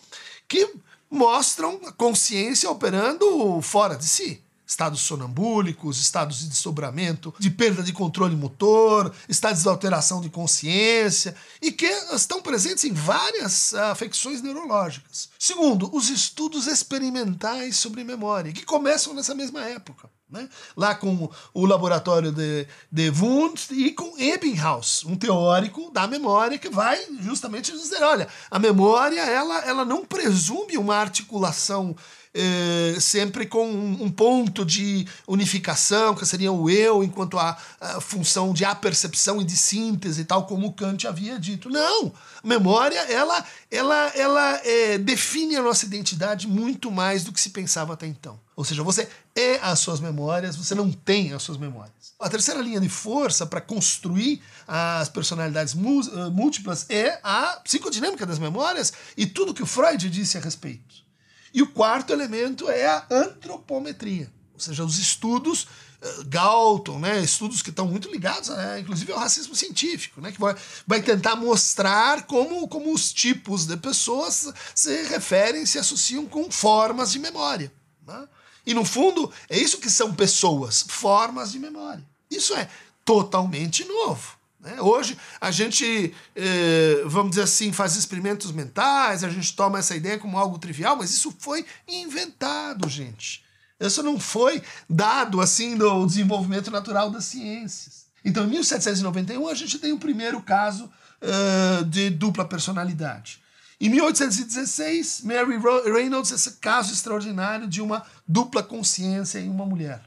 que 0.46 0.74
mostram 1.10 1.80
a 1.86 1.92
consciência 1.92 2.70
operando 2.70 3.60
fora 3.62 3.96
de 3.96 4.04
si 4.04 4.43
estados 4.66 5.00
sonambúlicos, 5.02 6.00
estados 6.00 6.40
de 6.40 6.48
desdobramento, 6.48 7.34
de 7.38 7.50
perda 7.50 7.82
de 7.82 7.92
controle 7.92 8.34
motor, 8.34 9.14
estados 9.28 9.62
de 9.62 9.68
alteração 9.68 10.20
de 10.20 10.30
consciência, 10.30 11.34
e 11.60 11.70
que 11.70 11.86
estão 12.12 12.40
presentes 12.40 12.84
em 12.84 12.92
várias 12.92 13.74
afecções 13.74 14.40
neurológicas. 14.42 15.28
Segundo, 15.38 15.94
os 15.94 16.08
estudos 16.08 16.66
experimentais 16.66 17.76
sobre 17.76 18.04
memória, 18.04 18.52
que 18.52 18.64
começam 18.64 19.14
nessa 19.14 19.34
mesma 19.34 19.62
época. 19.64 20.08
Né? 20.30 20.48
Lá 20.76 20.94
com 20.94 21.30
o 21.52 21.66
laboratório 21.66 22.32
de, 22.32 22.66
de 22.90 23.10
Wundt 23.10 23.72
e 23.72 23.92
com 23.92 24.18
Ebbinghaus, 24.18 25.04
um 25.04 25.14
teórico 25.14 25.90
da 25.92 26.08
memória 26.08 26.58
que 26.58 26.68
vai 26.68 26.98
justamente 27.20 27.70
dizer, 27.70 28.02
olha, 28.02 28.26
a 28.50 28.58
memória 28.58 29.20
ela, 29.20 29.58
ela 29.60 29.84
não 29.84 30.04
presume 30.04 30.76
uma 30.76 30.96
articulação 30.96 31.94
eh, 32.34 32.96
sempre 32.98 33.46
com 33.46 33.64
um, 33.64 34.10
ponto 34.10 34.64
de 34.64 35.06
unificação, 35.24 36.16
que 36.16 36.26
seria 36.26 36.50
o 36.50 36.68
eu, 36.68 37.04
enquanto 37.04 37.38
a, 37.38 37.56
a, 37.80 38.00
função 38.00 38.52
de 38.52 38.64
apercepção 38.64 39.40
e 39.40 39.44
de 39.44 39.56
síntese, 39.56 40.24
tal 40.24 40.44
como 40.44 40.72
Kant 40.72 41.06
havia 41.06 41.38
dito. 41.38 41.70
Não! 41.70 42.12
Memória, 42.42 42.98
ela, 43.02 43.44
ela, 43.70 44.12
ela 44.16 44.60
é, 44.64 44.98
define 44.98 45.54
a 45.54 45.62
nossa 45.62 45.86
identidade 45.86 46.48
muito 46.48 46.90
mais 46.90 47.22
do 47.22 47.32
que 47.32 47.40
se 47.40 47.50
pensava 47.50 47.94
até 47.94 48.06
então. 48.06 48.40
Ou 48.56 48.64
seja, 48.64 48.82
você 48.82 49.08
é 49.36 49.60
as 49.62 49.78
suas 49.78 50.00
memórias, 50.00 50.56
você 50.56 50.74
não 50.74 50.90
tem 50.90 51.32
as 51.32 51.42
suas 51.42 51.56
memórias. 51.56 52.14
A 52.18 52.28
terceira 52.28 52.60
linha 52.60 52.80
de 52.80 52.88
força 52.88 53.46
para 53.46 53.60
construir 53.60 54.42
as 54.66 55.08
personalidades 55.08 55.74
eh, 55.74 56.30
múltiplas 56.30 56.86
é 56.88 57.20
a 57.22 57.60
psicodinâmica 57.62 58.26
das 58.26 58.38
memórias 58.40 58.92
e 59.16 59.24
tudo 59.24 59.54
que 59.54 59.62
o 59.62 59.66
Freud 59.66 60.10
disse 60.10 60.36
a 60.36 60.40
respeito. 60.40 61.04
E 61.54 61.62
o 61.62 61.68
quarto 61.68 62.12
elemento 62.12 62.68
é 62.68 62.84
a 62.84 63.06
antropometria, 63.08 64.28
ou 64.52 64.58
seja, 64.58 64.84
os 64.84 64.98
estudos 64.98 65.62
uh, 65.62 66.24
Galton, 66.26 66.98
né, 66.98 67.20
estudos 67.20 67.62
que 67.62 67.70
estão 67.70 67.86
muito 67.86 68.10
ligados, 68.10 68.48
né, 68.48 68.80
inclusive 68.80 69.12
ao 69.12 69.20
racismo 69.20 69.54
científico, 69.54 70.20
né, 70.20 70.32
que 70.32 70.40
vai, 70.40 70.56
vai 70.84 71.00
tentar 71.00 71.36
mostrar 71.36 72.24
como, 72.24 72.66
como 72.66 72.92
os 72.92 73.12
tipos 73.12 73.66
de 73.66 73.76
pessoas 73.76 74.52
se 74.74 75.04
referem, 75.04 75.64
se 75.64 75.78
associam 75.78 76.26
com 76.26 76.50
formas 76.50 77.12
de 77.12 77.20
memória. 77.20 77.72
Né? 78.04 78.28
E 78.66 78.74
no 78.74 78.84
fundo, 78.84 79.32
é 79.48 79.56
isso 79.56 79.78
que 79.78 79.88
são 79.88 80.12
pessoas, 80.12 80.84
formas 80.88 81.52
de 81.52 81.60
memória. 81.60 82.04
Isso 82.28 82.52
é 82.54 82.68
totalmente 83.04 83.84
novo. 83.84 84.36
Né? 84.64 84.80
Hoje 84.80 85.18
a 85.38 85.50
gente, 85.50 86.14
eh, 86.34 87.02
vamos 87.04 87.30
dizer 87.30 87.42
assim, 87.42 87.70
faz 87.70 87.96
experimentos 87.96 88.50
mentais, 88.50 89.22
a 89.22 89.28
gente 89.28 89.54
toma 89.54 89.78
essa 89.78 89.94
ideia 89.94 90.18
como 90.18 90.38
algo 90.38 90.58
trivial, 90.58 90.96
mas 90.96 91.10
isso 91.10 91.34
foi 91.38 91.66
inventado, 91.86 92.88
gente. 92.88 93.44
Isso 93.78 94.02
não 94.02 94.18
foi 94.18 94.62
dado 94.88 95.42
assim 95.42 95.76
do 95.76 96.06
desenvolvimento 96.06 96.70
natural 96.70 97.10
das 97.10 97.26
ciências. 97.26 98.06
Então, 98.24 98.46
em 98.46 98.48
1791, 98.48 99.46
a 99.48 99.54
gente 99.54 99.78
tem 99.78 99.92
o 99.92 99.98
primeiro 99.98 100.40
caso 100.40 100.90
uh, 101.20 101.84
de 101.84 102.08
dupla 102.08 102.46
personalidade. 102.46 103.42
Em 103.78 103.90
1816, 103.90 105.20
Mary 105.24 105.58
Reynolds, 105.92 106.30
esse 106.30 106.52
caso 106.52 106.90
extraordinário 106.90 107.68
de 107.68 107.82
uma 107.82 108.02
dupla 108.26 108.62
consciência 108.62 109.38
em 109.40 109.50
uma 109.50 109.66
mulher. 109.66 110.00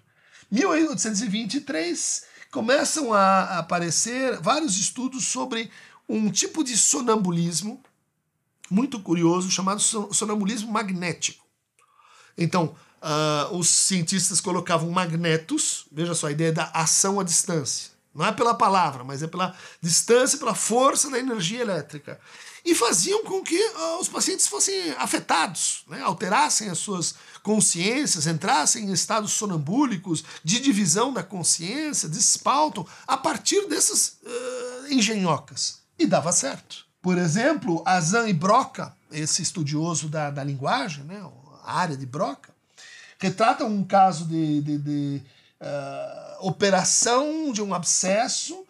1823, 0.50 2.24
começam 2.58 3.14
a 3.14 3.60
aparecer 3.60 4.42
vários 4.42 4.80
estudos 4.80 5.28
sobre 5.28 5.70
um 6.10 6.32
tipo 6.32 6.64
de 6.64 6.76
sonambulismo 6.76 7.80
muito 8.68 9.00
curioso 9.00 9.52
chamado 9.52 9.80
sonambulismo 9.80 10.72
magnético. 10.72 11.46
Então, 12.36 12.76
uh, 13.00 13.56
os 13.56 13.70
cientistas 13.70 14.42
colocavam 14.42 14.90
magnetos, 14.90 15.86
veja 15.92 16.16
só 16.16 16.26
a 16.26 16.32
ideia 16.32 16.52
da 16.52 16.64
ação 16.74 17.20
à 17.20 17.24
distância. 17.24 17.92
Não 18.12 18.26
é 18.26 18.32
pela 18.32 18.56
palavra, 18.56 19.04
mas 19.04 19.22
é 19.22 19.28
pela 19.28 19.56
distância, 19.80 20.40
pela 20.40 20.56
força 20.56 21.12
da 21.12 21.20
energia 21.20 21.62
elétrica 21.62 22.20
e 22.68 22.76
faziam 22.76 23.24
com 23.24 23.42
que 23.42 23.58
uh, 23.58 24.02
os 24.02 24.10
pacientes 24.10 24.46
fossem 24.46 24.92
afetados, 24.98 25.86
né? 25.88 26.02
alterassem 26.02 26.68
as 26.70 26.78
suas 26.78 27.16
consciências, 27.42 28.28
entrassem 28.28 28.84
em 28.84 28.92
estados 28.92 29.32
sonambúlicos 29.32 30.22
de 30.44 30.60
divisão 30.60 31.14
da 31.14 31.24
consciência, 31.24 32.10
de 32.10 32.20
espalto, 32.20 32.86
a 33.08 33.16
partir 33.16 33.70
dessas 33.70 34.18
uh, 34.22 34.94
engenhocas. 34.94 35.80
E 35.98 36.06
dava 36.06 36.34
certo. 36.34 36.86
Por 37.02 37.18
exemplo, 37.18 37.82
Azan 37.86 38.28
e 38.28 38.34
Broca, 38.34 38.94
esse 39.14 39.42
estudioso 39.42 40.10
da, 40.10 40.30
da 40.30 40.44
linguagem, 40.44 41.06
né? 41.06 41.26
a 41.64 41.80
área 41.80 41.96
de 41.96 42.06
Broca, 42.06 42.54
retratam 43.18 43.70
um 43.70 43.84
caso 43.86 44.26
de, 44.26 44.62
de, 44.62 44.78
de 44.78 45.22
uh, 45.62 46.46
operação 46.46 47.54
de 47.54 47.62
um 47.62 47.74
abscesso 47.74 48.66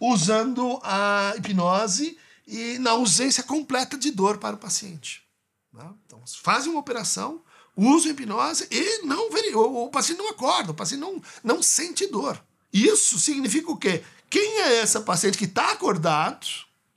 usando 0.00 0.78
a 0.84 1.34
hipnose 1.36 2.16
e 2.46 2.78
na 2.78 2.90
ausência 2.90 3.42
completa 3.42 3.96
de 3.96 4.10
dor 4.10 4.38
para 4.38 4.56
o 4.56 4.58
paciente. 4.58 5.22
Né? 5.72 5.88
Então, 6.06 6.22
fazem 6.42 6.70
uma 6.70 6.80
operação, 6.80 7.42
usam 7.76 8.12
hipnose 8.12 8.68
e 8.70 9.02
não 9.04 9.28
o, 9.28 9.84
o 9.84 9.90
paciente 9.90 10.18
não 10.18 10.30
acorda, 10.30 10.70
o 10.70 10.74
paciente 10.74 11.00
não, 11.00 11.22
não 11.42 11.62
sente 11.62 12.06
dor. 12.06 12.40
Isso 12.72 13.18
significa 13.18 13.70
o 13.70 13.76
quê? 13.76 14.02
Quem 14.28 14.60
é 14.62 14.76
essa 14.78 15.00
paciente 15.00 15.38
que 15.38 15.44
está 15.44 15.72
acordado, 15.72 16.46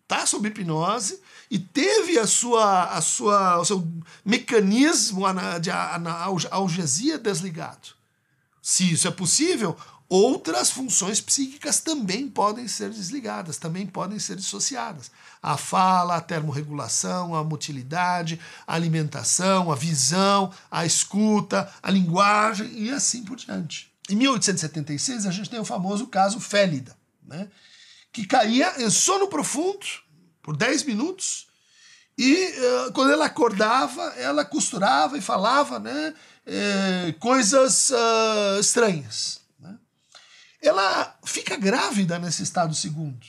está 0.03 0.25
sob 0.25 0.47
hipnose 0.47 1.21
e 1.49 1.59
teve 1.59 2.17
a 2.17 2.25
sua, 2.25 2.85
a 2.85 3.01
sua, 3.01 3.59
o 3.59 3.65
seu 3.65 3.87
mecanismo 4.25 5.23
de 5.61 5.69
analgesia 5.69 7.17
desligado? 7.17 7.89
Se 8.61 8.91
isso 8.91 9.07
é 9.07 9.11
possível, 9.11 9.77
outras 10.09 10.71
funções 10.71 11.19
psíquicas 11.19 11.79
também 11.79 12.29
podem 12.29 12.67
ser 12.67 12.89
desligadas, 12.89 13.57
também 13.57 13.85
podem 13.85 14.19
ser 14.19 14.35
dissociadas. 14.35 15.11
A 15.41 15.57
fala, 15.57 16.15
a 16.15 16.21
termorregulação, 16.21 17.35
a 17.35 17.43
motilidade, 17.43 18.39
a 18.65 18.73
alimentação, 18.73 19.71
a 19.71 19.75
visão, 19.75 20.51
a 20.71 20.85
escuta, 20.85 21.71
a 21.81 21.91
linguagem 21.91 22.71
e 22.73 22.89
assim 22.89 23.23
por 23.23 23.37
diante. 23.37 23.91
Em 24.09 24.15
1876, 24.15 25.25
a 25.25 25.31
gente 25.31 25.49
tem 25.49 25.59
o 25.59 25.65
famoso 25.65 26.07
caso 26.07 26.39
Félida, 26.39 26.95
né? 27.25 27.49
que 28.11 28.25
caía 28.25 28.81
em 28.81 28.89
sono 28.89 29.27
profundo 29.27 29.85
por 30.41 30.55
10 30.55 30.83
minutos 30.83 31.47
e 32.17 32.33
uh, 32.33 32.93
quando 32.93 33.11
ela 33.11 33.25
acordava, 33.25 34.01
ela 34.17 34.43
costurava 34.43 35.17
e 35.17 35.21
falava 35.21 35.77
né, 35.77 36.15
eh, 36.47 37.13
coisas 37.19 37.91
uh, 37.91 38.59
estranhas. 38.59 39.39
Ela 40.61 41.17
fica 41.25 41.55
grávida 41.55 42.17
nesse 42.17 42.43
estado 42.43 42.73
segundo 42.73 43.25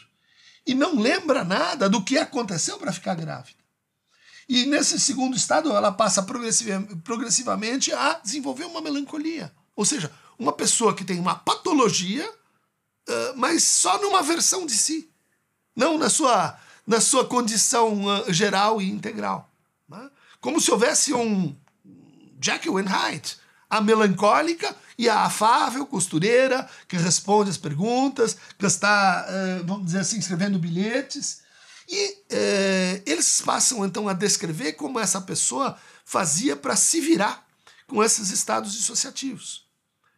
e 0.67 0.75
não 0.75 0.99
lembra 0.99 1.45
nada 1.45 1.89
do 1.89 2.03
que 2.03 2.19
aconteceu 2.19 2.79
para 2.79 2.93
ficar 2.93 3.15
grávida. 3.15 3.59
E 4.49 4.65
nesse 4.65 4.99
segundo 4.99 5.37
estado, 5.37 5.71
ela 5.71 5.93
passa 5.93 6.23
progressivamente 6.23 7.93
a 7.93 8.15
desenvolver 8.15 8.65
uma 8.65 8.81
melancolia. 8.81 9.53
Ou 9.77 9.85
seja, 9.85 10.11
uma 10.39 10.53
pessoa 10.53 10.95
que 10.95 11.05
tem 11.05 11.21
uma 11.21 11.35
patologia, 11.35 12.31
mas 13.37 13.65
só 13.65 14.01
numa 14.01 14.23
versão 14.23 14.65
de 14.65 14.75
si, 14.75 15.11
não 15.77 15.99
na 15.99 16.09
sua, 16.09 16.59
na 16.87 17.01
sua 17.01 17.27
condição 17.27 18.03
geral 18.29 18.81
e 18.81 18.91
integral. 18.91 19.51
Né? 19.89 20.11
Como 20.41 20.61
se 20.61 20.71
houvesse 20.71 21.13
um 21.13 21.55
Jekyll 22.41 22.79
and 22.79 22.89
Hyde, 22.89 23.37
a 23.71 23.81
melancólica 23.81 24.75
e 24.97 25.09
a 25.09 25.25
afável 25.25 25.87
costureira 25.87 26.69
que 26.87 26.97
responde 26.97 27.51
as 27.51 27.57
perguntas, 27.57 28.37
que 28.59 28.67
está, 28.67 29.27
eh, 29.29 29.63
vamos 29.65 29.87
dizer 29.87 30.01
assim, 30.01 30.19
escrevendo 30.19 30.59
bilhetes. 30.59 31.43
E 31.89 32.19
eh, 32.31 33.03
eles 33.07 33.41
passam 33.41 33.85
então 33.85 34.09
a 34.09 34.13
descrever 34.13 34.75
como 34.75 34.99
essa 34.99 35.21
pessoa 35.21 35.79
fazia 36.05 36.57
para 36.57 36.77
se 36.77 37.01
virar 37.01 37.47
com 37.87 38.03
esses 38.03 38.31
estados 38.31 38.73
dissociativos. 38.73 39.67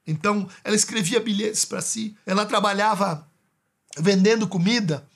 Então, 0.07 0.49
ela 0.65 0.75
escrevia 0.75 1.21
bilhetes 1.21 1.65
para 1.65 1.81
si, 1.81 2.17
ela 2.27 2.47
trabalhava 2.47 3.29
vendendo 3.99 4.49
comida 4.49 5.07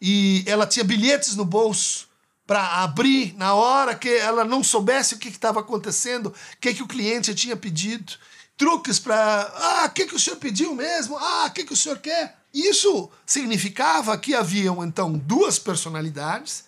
e 0.00 0.42
ela 0.46 0.66
tinha 0.66 0.84
bilhetes 0.84 1.36
no 1.36 1.44
bolso 1.44 2.08
para 2.46 2.82
abrir 2.82 3.34
na 3.36 3.54
hora 3.54 3.94
que 3.94 4.08
ela 4.08 4.44
não 4.44 4.62
soubesse 4.62 5.14
o 5.14 5.18
que 5.18 5.28
estava 5.28 5.60
acontecendo, 5.60 6.26
o 6.26 6.34
que, 6.60 6.74
que 6.74 6.82
o 6.82 6.88
cliente 6.88 7.34
tinha 7.34 7.56
pedido. 7.56 8.14
Truques 8.56 8.98
para. 8.98 9.50
Ah, 9.54 9.86
o 9.86 9.90
que, 9.90 10.06
que 10.06 10.14
o 10.14 10.20
senhor 10.20 10.36
pediu 10.36 10.74
mesmo? 10.74 11.16
Ah, 11.16 11.46
o 11.46 11.50
que, 11.52 11.64
que 11.64 11.72
o 11.72 11.76
senhor 11.76 11.98
quer? 11.98 12.36
Isso 12.52 13.10
significava 13.24 14.16
que 14.18 14.34
haviam, 14.34 14.84
então, 14.84 15.12
duas 15.12 15.58
personalidades 15.58 16.64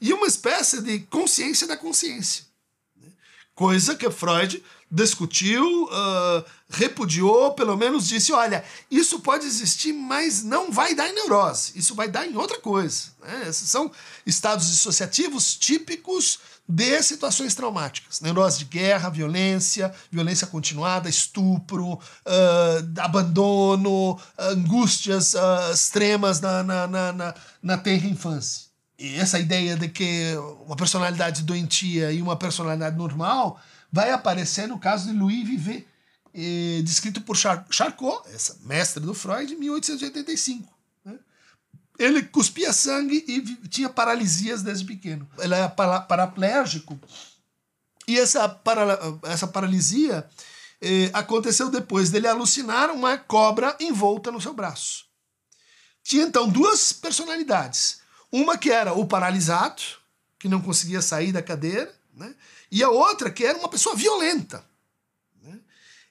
e 0.00 0.12
uma 0.12 0.26
espécie 0.26 0.82
de 0.82 1.00
consciência 1.00 1.66
da 1.66 1.76
consciência. 1.76 2.44
Coisa 3.54 3.94
que 3.94 4.10
Freud 4.10 4.62
discutiu, 4.90 5.84
uh, 5.84 6.44
repudiou, 6.68 7.52
pelo 7.54 7.76
menos 7.76 8.06
disse: 8.06 8.32
olha, 8.32 8.62
isso 8.90 9.20
pode 9.20 9.46
existir, 9.46 9.92
mas 9.92 10.42
não 10.42 10.70
vai 10.70 10.94
dar 10.94 11.08
em 11.08 11.14
neurose, 11.14 11.72
isso 11.74 11.94
vai 11.94 12.08
dar 12.08 12.26
em 12.26 12.36
outra 12.36 12.60
coisa. 12.60 13.04
Né? 13.22 13.48
Esses 13.48 13.68
são 13.70 13.90
estados 14.26 14.68
dissociativos 14.68 15.56
típicos 15.56 16.38
de 16.68 17.02
situações 17.02 17.54
traumáticas: 17.54 18.20
neurose 18.20 18.58
de 18.58 18.64
guerra, 18.66 19.08
violência, 19.08 19.92
violência 20.10 20.46
continuada, 20.46 21.08
estupro, 21.08 21.94
uh, 21.94 23.00
abandono, 23.00 24.20
angústias 24.38 25.34
uh, 25.34 25.72
extremas 25.72 26.40
na, 26.40 26.62
na, 26.62 26.86
na, 26.86 27.12
na, 27.12 27.34
na 27.62 27.78
tenra 27.78 28.06
infância. 28.06 28.68
E 28.98 29.14
essa 29.14 29.38
ideia 29.38 29.76
de 29.76 29.88
que 29.88 30.34
uma 30.66 30.74
personalidade 30.74 31.44
doentia 31.44 32.12
e 32.12 32.20
uma 32.20 32.36
personalidade 32.36 32.96
normal 32.96 33.60
vai 33.92 34.10
aparecer 34.10 34.66
no 34.66 34.78
caso 34.78 35.06
de 35.06 35.16
Louis 35.16 35.46
Vivet, 35.46 35.86
eh, 36.34 36.80
descrito 36.82 37.20
por 37.20 37.36
Char 37.36 37.66
Charcot, 37.70 38.28
essa 38.32 38.56
mestre 38.62 39.02
do 39.02 39.14
Freud, 39.14 39.52
em 39.52 39.58
1885. 39.58 40.72
Né? 41.04 41.18
Ele 41.98 42.22
cuspia 42.22 42.72
sangue 42.72 43.24
e 43.26 43.68
tinha 43.68 43.88
paralisias 43.88 44.62
desde 44.62 44.84
pequeno. 44.84 45.28
Ele 45.38 45.54
é 45.54 45.68
paraplégico 45.68 46.98
e 48.08 48.18
essa, 48.18 48.48
para, 48.48 48.98
essa 49.24 49.46
paralisia 49.46 50.26
eh, 50.80 51.10
aconteceu 51.12 51.68
depois 51.68 52.08
dele 52.08 52.26
alucinar 52.26 52.90
uma 52.90 53.18
cobra 53.18 53.76
envolta 53.78 54.32
no 54.32 54.40
seu 54.40 54.54
braço. 54.54 55.04
Tinha 56.02 56.24
então 56.24 56.48
duas 56.48 56.90
personalidades. 56.90 58.00
Uma 58.32 58.56
que 58.56 58.70
era 58.70 58.94
o 58.94 59.06
paralisado, 59.06 59.82
que 60.38 60.48
não 60.48 60.62
conseguia 60.62 61.02
sair 61.02 61.32
da 61.32 61.42
cadeira, 61.42 61.94
né? 62.14 62.34
e 62.70 62.82
a 62.82 62.88
outra 62.88 63.30
que 63.30 63.44
era 63.44 63.58
uma 63.58 63.68
pessoa 63.68 63.94
violenta. 63.94 64.64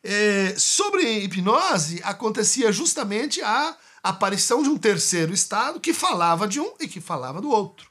É, 0.03 0.55
sobre 0.57 1.23
hipnose, 1.23 1.99
acontecia 2.03 2.71
justamente 2.71 3.41
a 3.41 3.75
aparição 4.03 4.63
de 4.63 4.69
um 4.69 4.77
terceiro 4.77 5.33
estado 5.33 5.79
que 5.79 5.93
falava 5.93 6.47
de 6.47 6.59
um 6.59 6.73
e 6.79 6.87
que 6.87 7.01
falava 7.01 7.41
do 7.41 7.49
outro. 7.49 7.89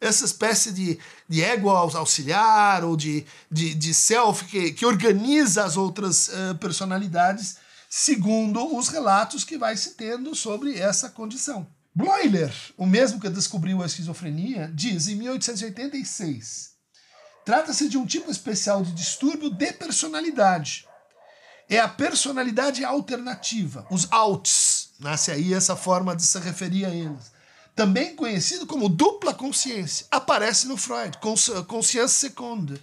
Essa 0.00 0.24
espécie 0.24 0.72
de, 0.72 0.98
de 1.28 1.42
ego 1.42 1.68
auxiliar 1.68 2.84
ou 2.84 2.96
de, 2.96 3.26
de, 3.50 3.74
de 3.74 3.92
self 3.92 4.46
que, 4.46 4.72
que 4.72 4.86
organiza 4.86 5.64
as 5.64 5.76
outras 5.76 6.28
uh, 6.28 6.54
personalidades 6.58 7.58
segundo 7.90 8.76
os 8.76 8.88
relatos 8.88 9.44
que 9.44 9.58
vai 9.58 9.76
se 9.76 9.90
tendo 9.94 10.34
sobre 10.34 10.78
essa 10.78 11.10
condição. 11.10 11.66
Bloiler, 11.92 12.54
o 12.78 12.86
mesmo 12.86 13.20
que 13.20 13.28
descobriu 13.28 13.82
a 13.82 13.86
esquizofrenia, 13.86 14.70
diz 14.72 15.08
em 15.08 15.16
1886 15.16 16.70
Trata-se 17.44 17.88
de 17.88 17.98
um 17.98 18.06
tipo 18.06 18.30
especial 18.30 18.82
de 18.82 18.92
distúrbio 18.92 19.50
de 19.50 19.72
personalidade. 19.72 20.86
É 21.70 21.78
a 21.78 21.86
personalidade 21.86 22.84
alternativa, 22.84 23.86
os 23.88 24.08
outs. 24.10 24.88
Nasce 24.98 25.30
aí 25.30 25.54
essa 25.54 25.76
forma 25.76 26.16
de 26.16 26.24
se 26.24 26.36
referir 26.40 26.84
a 26.84 26.90
eles. 26.90 27.30
Também 27.76 28.16
conhecido 28.16 28.66
como 28.66 28.88
dupla 28.88 29.32
consciência. 29.32 30.04
Aparece 30.10 30.66
no 30.66 30.76
Freud, 30.76 31.16
consciência 31.68 32.08
seconde. 32.08 32.82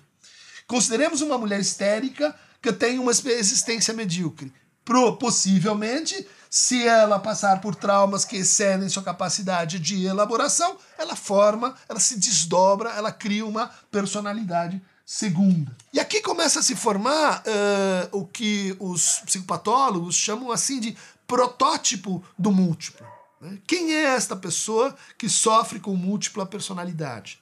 Consideremos 0.65 1.19
uma 1.19 1.37
mulher 1.37 1.59
histérica 1.59 2.33
que 2.61 2.71
tem 2.71 2.97
uma 2.97 3.11
existência 3.11 3.93
medíocre. 3.93 4.53
Pro, 4.85 5.17
possivelmente 5.17 6.25
se 6.49 6.87
ela 6.87 7.19
passar 7.19 7.59
por 7.59 7.75
traumas 7.75 8.23
que 8.23 8.37
excedem 8.37 8.87
sua 8.87 9.03
capacidade 9.03 9.79
de 9.79 10.05
elaboração, 10.05 10.77
ela 10.97 11.13
forma, 11.17 11.75
ela 11.89 11.99
se 11.99 12.17
desdobra, 12.17 12.91
ela 12.91 13.11
cria 13.11 13.45
uma 13.45 13.67
personalidade 13.91 14.81
segunda. 15.07 15.73
E 15.93 16.01
aqui 16.01 16.21
começa 16.21 16.59
a 16.59 16.61
se 16.61 16.75
formar 16.75 17.41
uh, 17.41 18.17
o 18.19 18.27
que 18.27 18.75
os 18.77 19.21
psicopatólogos 19.25 20.13
chamam 20.13 20.51
assim 20.51 20.81
de 20.81 20.97
protótipo 21.25 22.21
do 22.37 22.51
múltiplo. 22.51 23.07
Né? 23.39 23.57
Quem 23.65 23.93
é 23.93 24.03
esta 24.03 24.35
pessoa 24.35 24.93
que 25.17 25.29
sofre 25.29 25.79
com 25.79 25.95
múltipla 25.95 26.45
personalidade? 26.45 27.39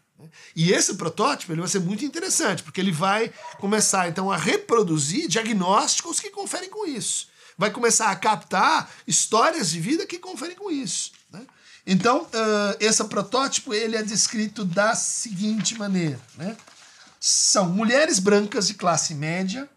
E 0.56 0.71
esse 0.71 0.93
protótipo 0.93 1.51
ele 1.51 1.62
vai 1.62 1.69
ser 1.69 1.80
muito 1.80 2.06
interessante, 2.06 2.62
porque 2.62 2.80
ele 2.80 2.91
vai 2.91 3.34
começar 3.60 4.08
então 4.08 4.32
a 4.32 4.38
reproduzir 4.38 5.28
diagnósticos 5.28 6.19
que 6.19 6.30
conferem 6.30 6.69
com 6.69 6.86
isso 6.86 7.28
vai 7.58 7.71
começar 7.71 8.12
a 8.12 8.15
captar 8.15 8.91
histórias 9.08 9.69
de 9.69 9.80
vida 9.80 10.06
que 10.06 10.19
conferem 10.19 10.56
com 10.56 10.69
isso. 10.69 11.12
Né? 11.32 11.45
Então, 11.88 12.23
uh, 12.23 12.78
esse 12.80 13.04
protótipo 13.06 13.73
ele 13.73 13.95
é 13.95 14.04
descrito 14.04 14.65
da 14.65 14.95
seguinte 14.95 15.75
maneira. 15.78 16.19
Né? 16.36 16.56
São 17.28 17.70
mulheres 17.70 18.20
brancas 18.20 18.68
de 18.68 18.76
classe 18.76 19.16
média 19.16 19.68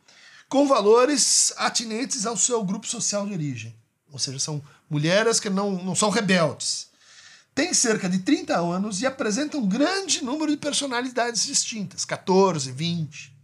com 0.51 0.69
valores 0.69 1.51
atinentes 1.57 2.27
ao 2.27 2.37
seu 2.37 2.63
grupo 2.63 2.87
social 2.87 3.27
de 3.27 3.33
origem. 3.33 3.75
Ou 4.13 4.19
seja, 4.19 4.39
são 4.39 4.63
mulheres 4.91 5.41
que 5.41 5.49
não, 5.49 5.83
não 5.83 5.95
são 5.95 6.11
rebeldes. 6.11 6.89
Têm 7.55 7.73
cerca 7.73 8.07
de 8.07 8.19
30 8.19 8.55
anos 8.55 9.01
e 9.01 9.07
apresentam 9.07 9.61
um 9.61 9.67
grande 9.67 10.23
número 10.23 10.51
de 10.51 10.59
personalidades 10.59 11.47
distintas, 11.47 12.05
14, 12.05 12.71
20. 12.71 13.35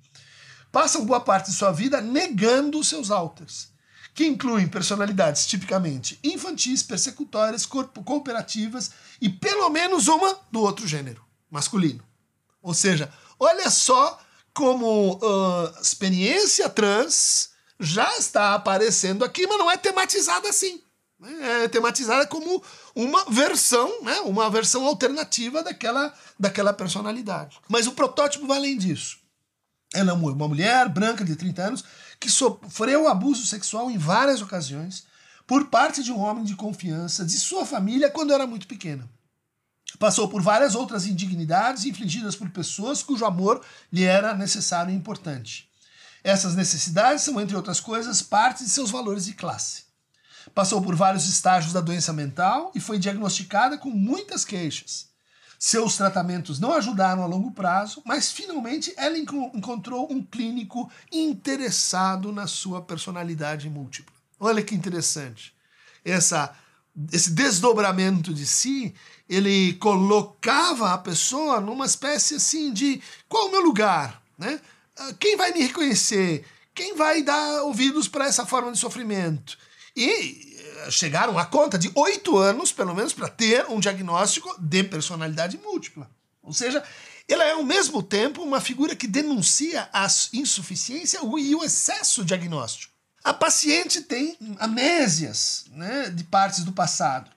Passam 0.71 1.07
boa 1.07 1.21
parte 1.21 1.51
de 1.51 1.57
sua 1.57 1.73
vida 1.73 2.03
negando 2.03 2.79
os 2.79 2.89
seus 2.89 3.11
alters 3.11 3.71
que 4.13 4.27
incluem 4.27 4.69
personalidades 4.69 5.47
tipicamente 5.47 6.21
infantis, 6.23 6.83
persecutórias, 6.83 7.65
cooperativas 7.65 8.91
e 9.19 9.31
pelo 9.31 9.71
menos 9.71 10.09
uma 10.09 10.39
do 10.53 10.61
outro 10.61 10.87
gênero, 10.87 11.25
masculino. 11.51 12.05
Ou 12.61 12.75
seja, 12.75 13.11
olha 13.39 13.71
só 13.71 14.21
como 14.53 15.15
uh, 15.15 15.81
experiência 15.83 16.69
trans 16.69 17.51
já 17.79 18.17
está 18.17 18.55
aparecendo 18.55 19.25
aqui, 19.25 19.47
mas 19.47 19.59
não 19.59 19.71
é 19.71 19.77
tematizada 19.77 20.49
assim. 20.49 20.81
É 21.41 21.69
tematizada 21.69 22.27
como 22.27 22.63
uma 22.95 23.25
versão, 23.31 24.03
né? 24.03 24.21
uma 24.21 24.51
versão 24.51 24.85
alternativa 24.87 25.63
daquela, 25.63 26.13
daquela 26.39 26.73
personalidade. 26.73 27.59
Mas 27.69 27.87
o 27.87 27.93
protótipo 27.93 28.47
vai 28.47 28.59
além 28.59 28.77
disso. 28.77 29.19
Ela 29.95 30.11
é 30.11 30.15
uma 30.15 30.49
mulher 30.49 30.89
branca 30.89 31.25
de 31.25 31.37
30 31.37 31.63
anos 31.63 31.85
que 32.19 32.31
sofreu 32.31 33.09
abuso 33.09 33.47
sexual 33.47 33.91
em 33.91 33.97
várias 33.99 34.43
ocasiões 34.43 35.05
por 35.47 35.67
parte 35.67 36.03
de 36.03 36.11
um 36.11 36.19
homem 36.19 36.45
de 36.45 36.57
confiança 36.57 37.25
de 37.25 37.39
sua 37.39 37.65
família 37.65 38.11
quando 38.11 38.33
era 38.33 38.47
muito 38.47 38.67
pequena. 38.67 39.09
Passou 39.99 40.29
por 40.29 40.43
várias 40.43 40.75
outras 40.75 41.07
indignidades 41.07 41.85
infligidas 41.85 42.35
por 42.35 42.51
pessoas 42.51 43.03
cujo 43.03 43.25
amor 43.25 43.65
lhe 43.93 44.05
era 44.05 44.35
necessário 44.35 44.93
e 44.93 44.97
importante. 44.97 45.69
Essas 46.23 46.55
necessidades 46.55 47.23
são, 47.23 47.41
entre 47.41 47.55
outras 47.55 47.81
coisas, 47.81 48.23
parte 48.23 48.65
de 48.65 48.71
seus 48.71 48.91
valores 48.91 49.27
de 49.27 49.35
classe. 49.35 49.85
Passou 50.55 50.83
por 50.83 50.95
vários 50.95 51.29
estágios 51.29 51.73
da 51.73 51.81
doença 51.81 52.13
mental 52.13 52.73
e 52.75 52.81
foi 52.81 52.99
diagnosticada 52.99 53.79
com 53.79 53.91
muitas 53.91 54.45
queixas. 54.45 55.09
Seus 55.59 55.97
tratamentos 55.97 56.59
não 56.59 56.75
ajudaram 56.75 57.23
a 57.23 57.27
longo 57.27 57.51
prazo, 57.51 58.03
mas 58.05 58.31
finalmente 58.31 58.93
ela 58.97 59.17
encontrou 59.17 60.13
um 60.13 60.23
clínico 60.23 60.91
interessado 61.11 62.33
na 62.33 62.47
sua 62.47 62.83
personalidade 62.83 63.71
múltipla. 63.71 64.15
Olha 64.39 64.63
que 64.63 64.75
interessante. 64.75 65.55
essa, 66.05 66.55
esse 67.11 67.31
desdobramento 67.31 68.35
de 68.35 68.47
si, 68.47 68.95
ele 69.29 69.75
colocava 69.75 70.93
a 70.93 70.99
pessoa 70.99 71.61
numa 71.61 71.87
espécie 71.87 72.35
assim 72.37 72.73
de 72.73 73.01
qual 73.29 73.49
o 73.49 73.51
meu 73.51 73.61
lugar, 73.61 74.23
né? 74.39 74.61
Ah, 74.97 75.13
quem 75.19 75.37
vai 75.37 75.53
me 75.53 75.63
reconhecer? 75.63 76.45
Quem 76.75 76.95
vai 76.95 77.23
dar 77.23 77.63
ouvidos 77.63 78.09
para 78.09 78.27
essa 78.27 78.45
forma 78.45 78.73
de 78.73 78.79
sofrimento? 78.79 79.57
E 79.97 80.57
eh, 80.59 80.91
chegaram 80.91 81.39
à 81.39 81.47
conta 81.47 81.79
de 81.79 81.91
oito 81.95 82.37
anos, 82.37 82.73
pelo 82.73 82.95
menos, 82.95 83.13
para 83.13 83.29
ter 83.29 83.67
um 83.69 83.79
diagnóstico 83.79 84.55
de 84.59 84.83
personalidade 84.83 85.59
múltipla. 85.59 86.11
Ou 86.43 86.53
seja, 86.53 86.83
ela 87.29 87.45
é 87.45 87.53
ao 87.53 87.65
mesmo 87.65 88.03
tempo 88.03 88.43
uma 88.43 88.61
figura 88.61 88.95
que 88.95 89.07
denuncia 89.07 89.89
a 89.93 90.07
insuficiência 90.33 91.21
e 91.23 91.55
o 91.55 91.65
excesso 91.65 92.25
diagnóstico. 92.25 92.93
A 93.23 93.33
paciente 93.33 94.03
tem 94.03 94.37
amnésias 94.59 95.65
né, 95.71 96.11
de 96.11 96.25
partes 96.25 96.63
do 96.65 96.73
passado. 96.73 97.31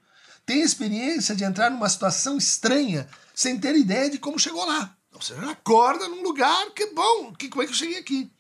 Tem 0.48 0.62
experiência 0.62 1.36
de 1.36 1.44
entrar 1.44 1.70
numa 1.70 1.90
situação 1.90 2.38
estranha 2.38 3.06
sem 3.36 3.60
ter 3.60 3.76
ideia 3.76 4.10
de 4.10 4.18
como 4.18 4.40
chegou 4.40 4.66
lá. 4.66 4.96
Ou 5.14 5.22
seja, 5.22 5.52
acorda 5.52 6.08
num 6.08 6.24
lugar 6.24 6.72
que, 6.72 6.86
bom, 6.94 7.34
que, 7.34 7.50
como 7.50 7.64
é 7.64 7.66
que 7.66 7.74
eu 7.74 7.78
cheguei 7.78 7.98
aqui? 7.98 8.32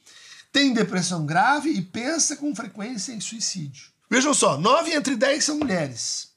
Tem 0.49 0.71
depressão 0.73 1.25
grave 1.25 1.69
e 1.69 1.81
pensa 1.81 2.37
com 2.37 2.55
frequência 2.55 3.11
em 3.11 3.19
suicídio. 3.19 3.89
Vejam 4.09 4.33
só, 4.33 4.57
nove 4.57 4.95
entre 4.95 5.17
dez 5.17 5.43
são 5.43 5.57
mulheres. 5.57 6.29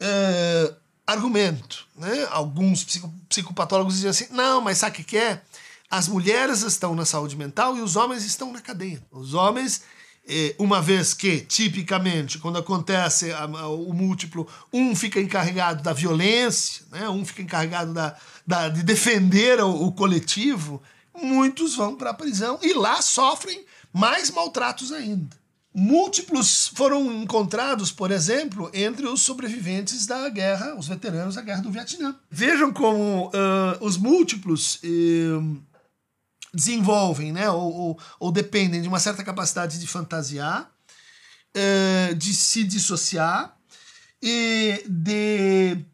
Uh, 0.00 0.76
argumento, 1.04 1.88
né? 1.96 2.28
Alguns 2.30 2.86
psicopatólogos 3.28 3.94
dizem 3.94 4.10
assim, 4.10 4.26
não, 4.30 4.60
mas 4.60 4.78
sabe 4.78 5.00
o 5.00 5.04
que 5.04 5.18
é? 5.18 5.42
As 5.90 6.06
mulheres 6.06 6.62
estão 6.62 6.94
na 6.94 7.04
saúde 7.04 7.34
mental 7.36 7.76
e 7.76 7.80
os 7.80 7.96
homens 7.96 8.24
estão 8.24 8.52
na 8.52 8.60
cadeia. 8.60 9.04
Os 9.10 9.34
homens 9.34 9.82
uma 10.58 10.80
vez 10.80 11.12
que, 11.12 11.40
tipicamente, 11.40 12.38
quando 12.38 12.58
acontece 12.58 13.30
o 13.68 13.92
múltiplo, 13.92 14.48
um 14.72 14.94
fica 14.94 15.20
encarregado 15.20 15.82
da 15.82 15.92
violência, 15.92 16.84
né? 16.90 17.08
um 17.08 17.24
fica 17.24 17.42
encarregado 17.42 17.92
da, 17.92 18.16
da 18.46 18.68
de 18.68 18.82
defender 18.82 19.60
o, 19.60 19.86
o 19.86 19.92
coletivo, 19.92 20.82
muitos 21.14 21.76
vão 21.76 21.94
para 21.94 22.10
a 22.10 22.14
prisão 22.14 22.58
e 22.62 22.72
lá 22.72 23.00
sofrem 23.02 23.64
mais 23.92 24.30
maltratos 24.30 24.92
ainda. 24.92 25.44
Múltiplos 25.76 26.68
foram 26.68 27.12
encontrados, 27.20 27.90
por 27.90 28.12
exemplo, 28.12 28.70
entre 28.72 29.06
os 29.06 29.22
sobreviventes 29.22 30.06
da 30.06 30.28
guerra, 30.28 30.76
os 30.76 30.86
veteranos 30.86 31.34
da 31.34 31.42
guerra 31.42 31.62
do 31.62 31.70
Vietnã. 31.70 32.14
Vejam 32.30 32.72
como 32.72 33.26
uh, 33.26 33.30
os 33.84 33.96
múltiplos. 33.96 34.76
Uh, 34.84 35.60
desenvolvem, 36.54 37.32
né, 37.32 37.50
ou, 37.50 37.72
ou, 37.72 37.98
ou, 38.20 38.32
dependem 38.32 38.80
de 38.80 38.88
uma 38.88 39.00
certa 39.00 39.24
capacidade 39.24 39.78
de 39.78 39.86
fantasiar, 39.86 40.70
uh, 41.56 42.14
de 42.14 42.32
se 42.32 42.64
dissociar 42.64 43.56
e 44.22 44.84
de 44.88 45.84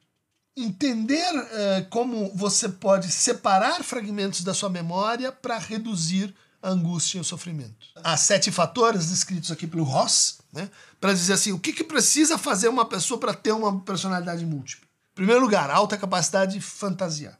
entender 0.57 1.35
uh, 1.35 1.88
como 1.88 2.31
você 2.35 2.68
pode 2.68 3.11
separar 3.11 3.83
fragmentos 3.83 4.42
da 4.42 4.53
sua 4.53 4.68
memória 4.68 5.33
para 5.33 5.59
reduzir 5.59 6.35
a 6.62 6.68
angústia 6.68 7.18
e 7.18 7.20
o 7.20 7.25
sofrimento. 7.25 7.87
Há 7.96 8.16
sete 8.16 8.51
fatores 8.51 9.09
descritos 9.09 9.51
aqui 9.51 9.66
pelo 9.66 9.85
Ross, 9.85 10.40
né, 10.53 10.70
para 11.01 11.14
dizer 11.14 11.33
assim, 11.33 11.53
o 11.53 11.59
que, 11.59 11.73
que 11.73 11.85
precisa 11.85 12.37
fazer 12.37 12.68
uma 12.68 12.85
pessoa 12.85 13.18
para 13.18 13.33
ter 13.33 13.53
uma 13.53 13.81
personalidade 13.81 14.44
múltipla? 14.44 14.87
Em 15.12 15.14
primeiro 15.14 15.40
lugar, 15.40 15.70
alta 15.70 15.96
capacidade 15.96 16.55
de 16.55 16.61
fantasiar. 16.61 17.38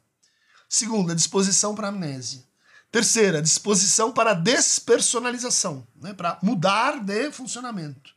Segundo, 0.67 1.11
a 1.11 1.15
disposição 1.15 1.75
para 1.75 1.89
amnésia. 1.89 2.43
Terceira, 2.91 3.41
disposição 3.41 4.11
para 4.11 4.33
despersonalização, 4.33 5.87
né, 5.95 6.13
para 6.13 6.37
mudar 6.43 6.99
de 6.99 7.31
funcionamento. 7.31 8.11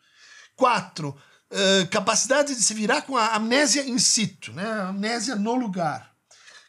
Quatro, 0.57 1.17
uh, 1.51 1.89
capacidade 1.91 2.55
de 2.55 2.63
se 2.63 2.75
virar 2.75 3.03
com 3.03 3.17
a 3.17 3.35
amnésia 3.35 3.87
in 3.87 3.99
situ, 3.99 4.53
né, 4.53 4.67
a 4.67 4.89
amnésia 4.89 5.37
no 5.37 5.55
lugar. 5.55 6.13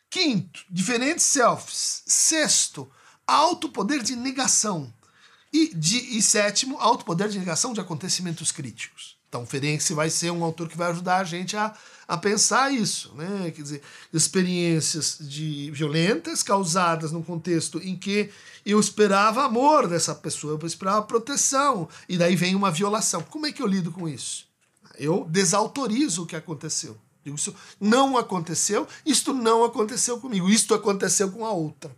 Quinto, 0.09 0.63
diferentes 0.69 1.25
selfies. 1.25 2.03
Sexto, 2.05 2.89
alto 3.25 3.69
poder 3.69 4.03
de 4.03 4.15
negação. 4.15 4.93
E, 5.51 5.73
de, 5.73 6.17
e 6.17 6.21
sétimo, 6.21 6.77
alto 6.79 7.05
poder 7.05 7.29
de 7.29 7.39
negação 7.39 7.73
de 7.73 7.79
acontecimentos 7.79 8.51
críticos. 8.51 9.17
Então, 9.27 9.45
Ferenczi 9.45 9.93
vai 9.93 10.09
ser 10.09 10.31
um 10.31 10.43
autor 10.43 10.69
que 10.69 10.77
vai 10.77 10.91
ajudar 10.91 11.17
a 11.17 11.23
gente 11.23 11.57
a 11.57 11.75
a 12.07 12.17
pensar 12.17 12.71
isso, 12.71 13.13
né? 13.15 13.51
Quer 13.55 13.61
dizer, 13.61 13.81
experiências 14.13 15.17
de 15.19 15.71
violentas 15.71 16.43
causadas 16.43 17.11
num 17.11 17.23
contexto 17.23 17.79
em 17.79 17.95
que 17.95 18.29
eu 18.65 18.79
esperava 18.79 19.43
amor 19.43 19.87
dessa 19.87 20.13
pessoa, 20.13 20.57
eu 20.59 20.67
esperava 20.67 21.01
proteção, 21.03 21.87
e 22.07 22.17
daí 22.17 22.35
vem 22.35 22.55
uma 22.55 22.71
violação. 22.71 23.21
Como 23.21 23.45
é 23.45 23.51
que 23.51 23.61
eu 23.61 23.67
lido 23.67 23.91
com 23.91 24.07
isso? 24.07 24.47
Eu 24.97 25.25
desautorizo 25.29 26.23
o 26.23 26.25
que 26.25 26.35
aconteceu. 26.35 26.97
Digo, 27.23 27.35
isso 27.35 27.55
não 27.79 28.17
aconteceu, 28.17 28.87
isto 29.05 29.33
não 29.33 29.63
aconteceu 29.63 30.19
comigo, 30.19 30.47
isto 30.47 30.73
aconteceu 30.73 31.31
com 31.31 31.45
a 31.45 31.51
outra. 31.51 31.95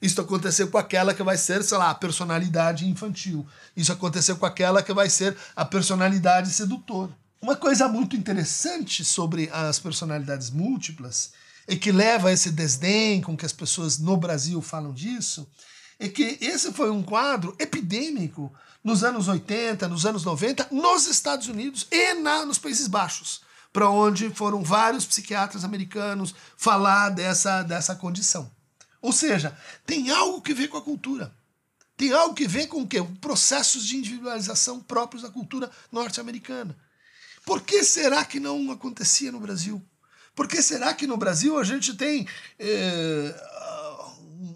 Isso 0.00 0.20
aconteceu 0.20 0.66
com 0.66 0.78
aquela 0.78 1.14
que 1.14 1.22
vai 1.22 1.36
ser, 1.36 1.62
sei 1.62 1.78
lá, 1.78 1.90
a 1.90 1.94
personalidade 1.94 2.88
infantil. 2.88 3.46
Isso 3.76 3.92
aconteceu 3.92 4.36
com 4.36 4.44
aquela 4.44 4.82
que 4.82 4.92
vai 4.92 5.08
ser 5.08 5.36
a 5.54 5.64
personalidade 5.64 6.50
sedutora. 6.52 7.16
Uma 7.42 7.56
coisa 7.56 7.88
muito 7.88 8.14
interessante 8.14 9.04
sobre 9.04 9.50
as 9.52 9.80
personalidades 9.80 10.48
múltiplas 10.48 11.32
e 11.66 11.74
que 11.74 11.90
leva 11.90 12.28
a 12.28 12.32
esse 12.32 12.52
desdém 12.52 13.20
com 13.20 13.36
que 13.36 13.44
as 13.44 13.52
pessoas 13.52 13.98
no 13.98 14.16
Brasil 14.16 14.62
falam 14.62 14.92
disso, 14.92 15.50
é 15.98 16.08
que 16.08 16.38
esse 16.40 16.72
foi 16.72 16.88
um 16.88 17.02
quadro 17.02 17.56
epidêmico 17.58 18.54
nos 18.84 19.02
anos 19.02 19.26
80, 19.26 19.88
nos 19.88 20.06
anos 20.06 20.22
90, 20.22 20.68
nos 20.70 21.08
Estados 21.08 21.48
Unidos 21.48 21.88
e 21.90 22.14
na, 22.14 22.46
nos 22.46 22.60
Países 22.60 22.86
Baixos, 22.86 23.40
para 23.72 23.90
onde 23.90 24.30
foram 24.30 24.62
vários 24.62 25.04
psiquiatras 25.04 25.64
americanos 25.64 26.32
falar 26.56 27.08
dessa, 27.08 27.64
dessa 27.64 27.96
condição. 27.96 28.48
Ou 29.00 29.12
seja, 29.12 29.58
tem 29.84 30.10
algo 30.10 30.40
que 30.40 30.54
ver 30.54 30.68
com 30.68 30.76
a 30.76 30.82
cultura. 30.82 31.34
Tem 31.96 32.12
algo 32.12 32.36
que 32.36 32.46
ver 32.46 32.68
com 32.68 32.82
o 32.82 32.86
quê? 32.86 33.02
Processos 33.20 33.84
de 33.84 33.96
individualização 33.96 34.78
próprios 34.78 35.24
da 35.24 35.28
cultura 35.28 35.68
norte-americana. 35.90 36.76
Por 37.44 37.62
que 37.62 37.82
será 37.82 38.24
que 38.24 38.38
não 38.38 38.70
acontecia 38.70 39.32
no 39.32 39.40
Brasil? 39.40 39.82
Por 40.34 40.48
que 40.48 40.62
será 40.62 40.94
que 40.94 41.06
no 41.06 41.16
Brasil 41.16 41.58
a 41.58 41.64
gente 41.64 41.94
tem 41.94 42.26
é, 42.58 43.34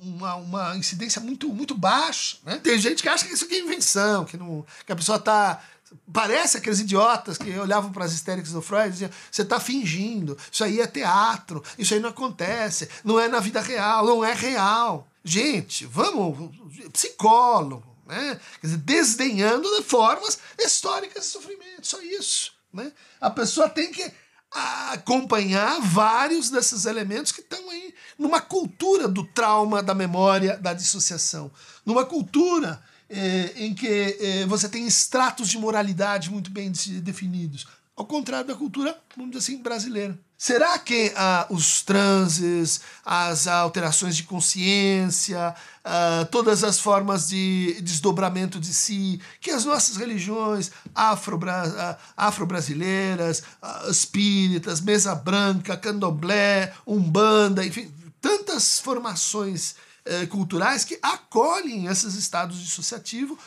uma, 0.02 0.34
uma 0.36 0.76
incidência 0.76 1.20
muito, 1.20 1.48
muito 1.48 1.74
baixa? 1.74 2.38
Né? 2.44 2.58
Tem 2.62 2.78
gente 2.78 3.02
que 3.02 3.08
acha 3.08 3.26
que 3.26 3.34
isso 3.34 3.44
aqui 3.44 3.56
é 3.56 3.60
invenção, 3.60 4.24
que, 4.24 4.36
não, 4.36 4.64
que 4.84 4.92
a 4.92 4.96
pessoa 4.96 5.18
está 5.18 5.62
Parece 6.12 6.56
aqueles 6.56 6.80
idiotas 6.80 7.38
que 7.38 7.56
olhavam 7.58 7.92
para 7.92 8.04
as 8.04 8.12
histéricas 8.12 8.50
do 8.50 8.60
Freud 8.60 8.88
e 8.88 8.90
diziam: 8.90 9.10
você 9.30 9.42
está 9.42 9.60
fingindo, 9.60 10.36
isso 10.50 10.64
aí 10.64 10.80
é 10.80 10.86
teatro, 10.86 11.62
isso 11.78 11.94
aí 11.94 12.00
não 12.00 12.10
acontece, 12.10 12.88
não 13.04 13.20
é 13.20 13.28
na 13.28 13.38
vida 13.38 13.60
real, 13.60 14.04
não 14.04 14.24
é 14.24 14.32
real. 14.32 15.06
Gente, 15.24 15.86
vamos, 15.86 16.50
psicólogo, 16.92 17.86
né? 18.04 18.40
Quer 18.60 18.66
dizer, 18.66 18.78
desdenhando 18.78 19.76
de 19.76 19.82
formas 19.84 20.38
históricas 20.58 21.24
de 21.24 21.30
sofrimento, 21.30 21.86
só 21.86 22.00
isso. 22.02 22.55
Né? 22.76 22.92
A 23.20 23.30
pessoa 23.30 23.68
tem 23.68 23.90
que 23.90 24.12
acompanhar 24.92 25.80
vários 25.80 26.50
desses 26.50 26.84
elementos 26.84 27.32
que 27.32 27.40
estão 27.40 27.68
aí 27.70 27.94
numa 28.18 28.40
cultura 28.40 29.08
do 29.08 29.24
trauma, 29.24 29.82
da 29.82 29.94
memória, 29.94 30.56
da 30.56 30.72
dissociação, 30.72 31.50
numa 31.84 32.04
cultura 32.04 32.82
eh, 33.10 33.52
em 33.56 33.74
que 33.74 33.86
eh, 33.86 34.46
você 34.46 34.68
tem 34.68 34.86
estratos 34.86 35.48
de 35.48 35.58
moralidade 35.58 36.30
muito 36.30 36.50
bem 36.50 36.70
definidos, 37.02 37.66
ao 37.96 38.06
contrário 38.06 38.46
da 38.46 38.54
cultura, 38.54 38.96
vamos 39.16 39.32
dizer 39.32 39.52
assim, 39.52 39.62
brasileira. 39.62 40.18
Será 40.38 40.78
que 40.78 41.12
ah, 41.16 41.46
os 41.48 41.80
transes, 41.80 42.82
as 43.04 43.46
alterações 43.46 44.14
de 44.14 44.24
consciência, 44.24 45.54
ah, 45.82 46.28
todas 46.30 46.62
as 46.62 46.78
formas 46.78 47.28
de 47.28 47.80
desdobramento 47.80 48.60
de 48.60 48.74
si, 48.74 49.18
que 49.40 49.50
as 49.50 49.64
nossas 49.64 49.96
religiões 49.96 50.70
ah, 50.94 51.18
afro-brasileiras, 52.14 53.42
afro 53.62 53.90
espíritas, 53.90 54.82
mesa 54.82 55.14
branca, 55.14 55.74
candomblé, 55.74 56.74
umbanda, 56.86 57.64
enfim, 57.64 57.90
tantas 58.20 58.78
formações 58.78 59.76
eh, 60.04 60.26
culturais 60.26 60.84
que 60.84 60.98
acolhem 61.00 61.86
esses 61.86 62.14
estados 62.14 62.58
dissociativos, 62.58 63.38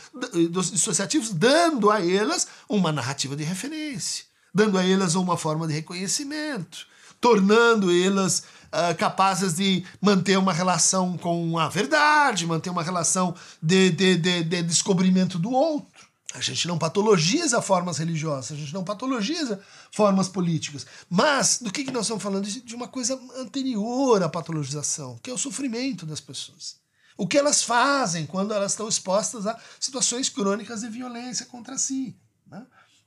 dissociativos, 0.72 1.32
dando 1.32 1.92
a 1.92 2.04
elas 2.04 2.48
uma 2.68 2.92
narrativa 2.92 3.36
de 3.36 3.44
referência 3.44 4.29
dando 4.54 4.78
a 4.78 4.86
elas 4.86 5.16
uma 5.16 5.38
forma 5.38 5.68
de 5.68 5.74
reconhecimento, 5.74 6.86
tornando 7.20 7.92
elas 7.92 8.44
uh, 8.70 8.96
capazes 8.98 9.56
de 9.56 9.84
manter 10.02 10.38
uma 10.38 10.54
relação 10.54 11.18
com 11.18 11.58
a 11.58 11.70
verdade, 11.70 12.46
manter 12.46 12.70
uma 12.70 12.84
relação 12.84 13.36
de, 13.62 13.92
de, 13.92 14.18
de, 14.18 14.44
de 14.44 14.64
descobrimento 14.64 15.38
do 15.38 15.52
outro. 15.52 16.10
A 16.34 16.42
gente 16.42 16.68
não 16.68 16.78
patologiza 16.78 17.60
formas 17.60 17.98
religiosas, 17.98 18.52
a 18.52 18.56
gente 18.56 18.74
não 18.74 18.84
patologiza 18.84 19.60
formas 19.92 20.30
políticas. 20.30 20.86
Mas 21.10 21.60
do 21.60 21.72
que, 21.72 21.84
que 21.84 21.92
nós 21.92 22.04
estamos 22.04 22.22
falando? 22.22 22.46
De 22.46 22.76
uma 22.76 22.88
coisa 22.88 23.20
anterior 23.38 24.22
à 24.22 24.30
patologização, 24.30 25.18
que 25.24 25.32
é 25.32 25.34
o 25.34 25.40
sofrimento 25.40 26.06
das 26.06 26.20
pessoas. 26.20 26.78
O 27.18 27.28
que 27.28 27.38
elas 27.38 27.64
fazem 27.64 28.28
quando 28.28 28.54
elas 28.54 28.74
estão 28.74 28.88
expostas 28.88 29.48
a 29.48 29.60
situações 29.80 30.30
crônicas 30.30 30.82
de 30.82 30.90
violência 30.90 31.48
contra 31.48 31.80
si. 31.80 32.16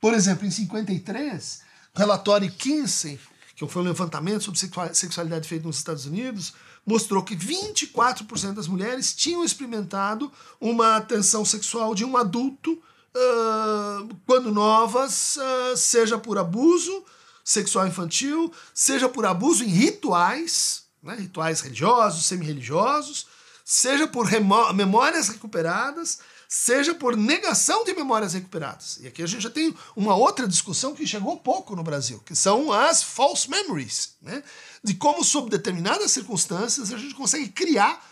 Por 0.03 0.15
exemplo, 0.15 0.45
em 0.45 0.51
53, 0.51 1.61
o 1.95 1.99
relatório 2.01 2.51
Kinsey, 2.51 3.21
que 3.55 3.65
foi 3.69 3.83
um 3.83 3.85
levantamento 3.85 4.43
sobre 4.43 4.59
sexualidade 4.95 5.49
feito 5.49 5.65
nos 5.65 5.77
Estados 5.77 6.07
Unidos, 6.07 6.55
mostrou 6.85 7.23
que 7.23 7.37
24% 7.37 8.55
das 8.55 8.67
mulheres 8.67 9.15
tinham 9.15 9.45
experimentado 9.45 10.33
uma 10.61 11.01
tensão 11.01 11.45
sexual 11.45 11.95
de 11.95 12.05
um 12.05 12.17
adulto 12.17 12.73
uh, 12.73 14.13
quando 14.27 14.51
novas, 14.51 15.37
uh, 15.37 15.77
seja 15.77 16.19
por 16.19 16.37
abuso 16.37 17.05
sexual 17.45 17.87
infantil, 17.87 18.53
seja 18.75 19.09
por 19.09 19.25
abuso 19.25 19.63
em 19.63 19.69
rituais, 19.69 20.83
né, 21.01 21.15
rituais 21.15 21.61
religiosos, 21.61 22.27
semi-religiosos, 22.27 23.29
seja 23.65 24.09
por 24.09 24.27
memórias 24.75 25.29
recuperadas, 25.29 26.19
seja 26.55 26.95
por 26.95 27.17
negação 27.17 27.83
de 27.83 27.95
memórias 27.95 28.35
recuperadas. 28.35 28.99
E 29.01 29.07
aqui 29.07 29.23
a 29.23 29.27
gente 29.27 29.41
já 29.41 29.49
tem 29.49 29.75
uma 29.97 30.15
outra 30.15 30.47
discussão 30.47 30.95
que 30.95 31.07
chegou 31.07 31.39
pouco 31.39 31.75
no 31.75 31.83
Brasil, 31.83 32.23
que 32.27 32.37
são 32.37 32.71
as 32.71 33.03
false 33.03 33.49
memories, 33.49 34.17
né? 34.21 34.45
de 34.85 34.93
como, 34.93 35.25
sob 35.25 35.49
determinadas 35.49 36.11
circunstâncias, 36.11 36.93
a 36.93 36.99
gente 36.99 37.15
consegue 37.15 37.49
criar 37.49 38.07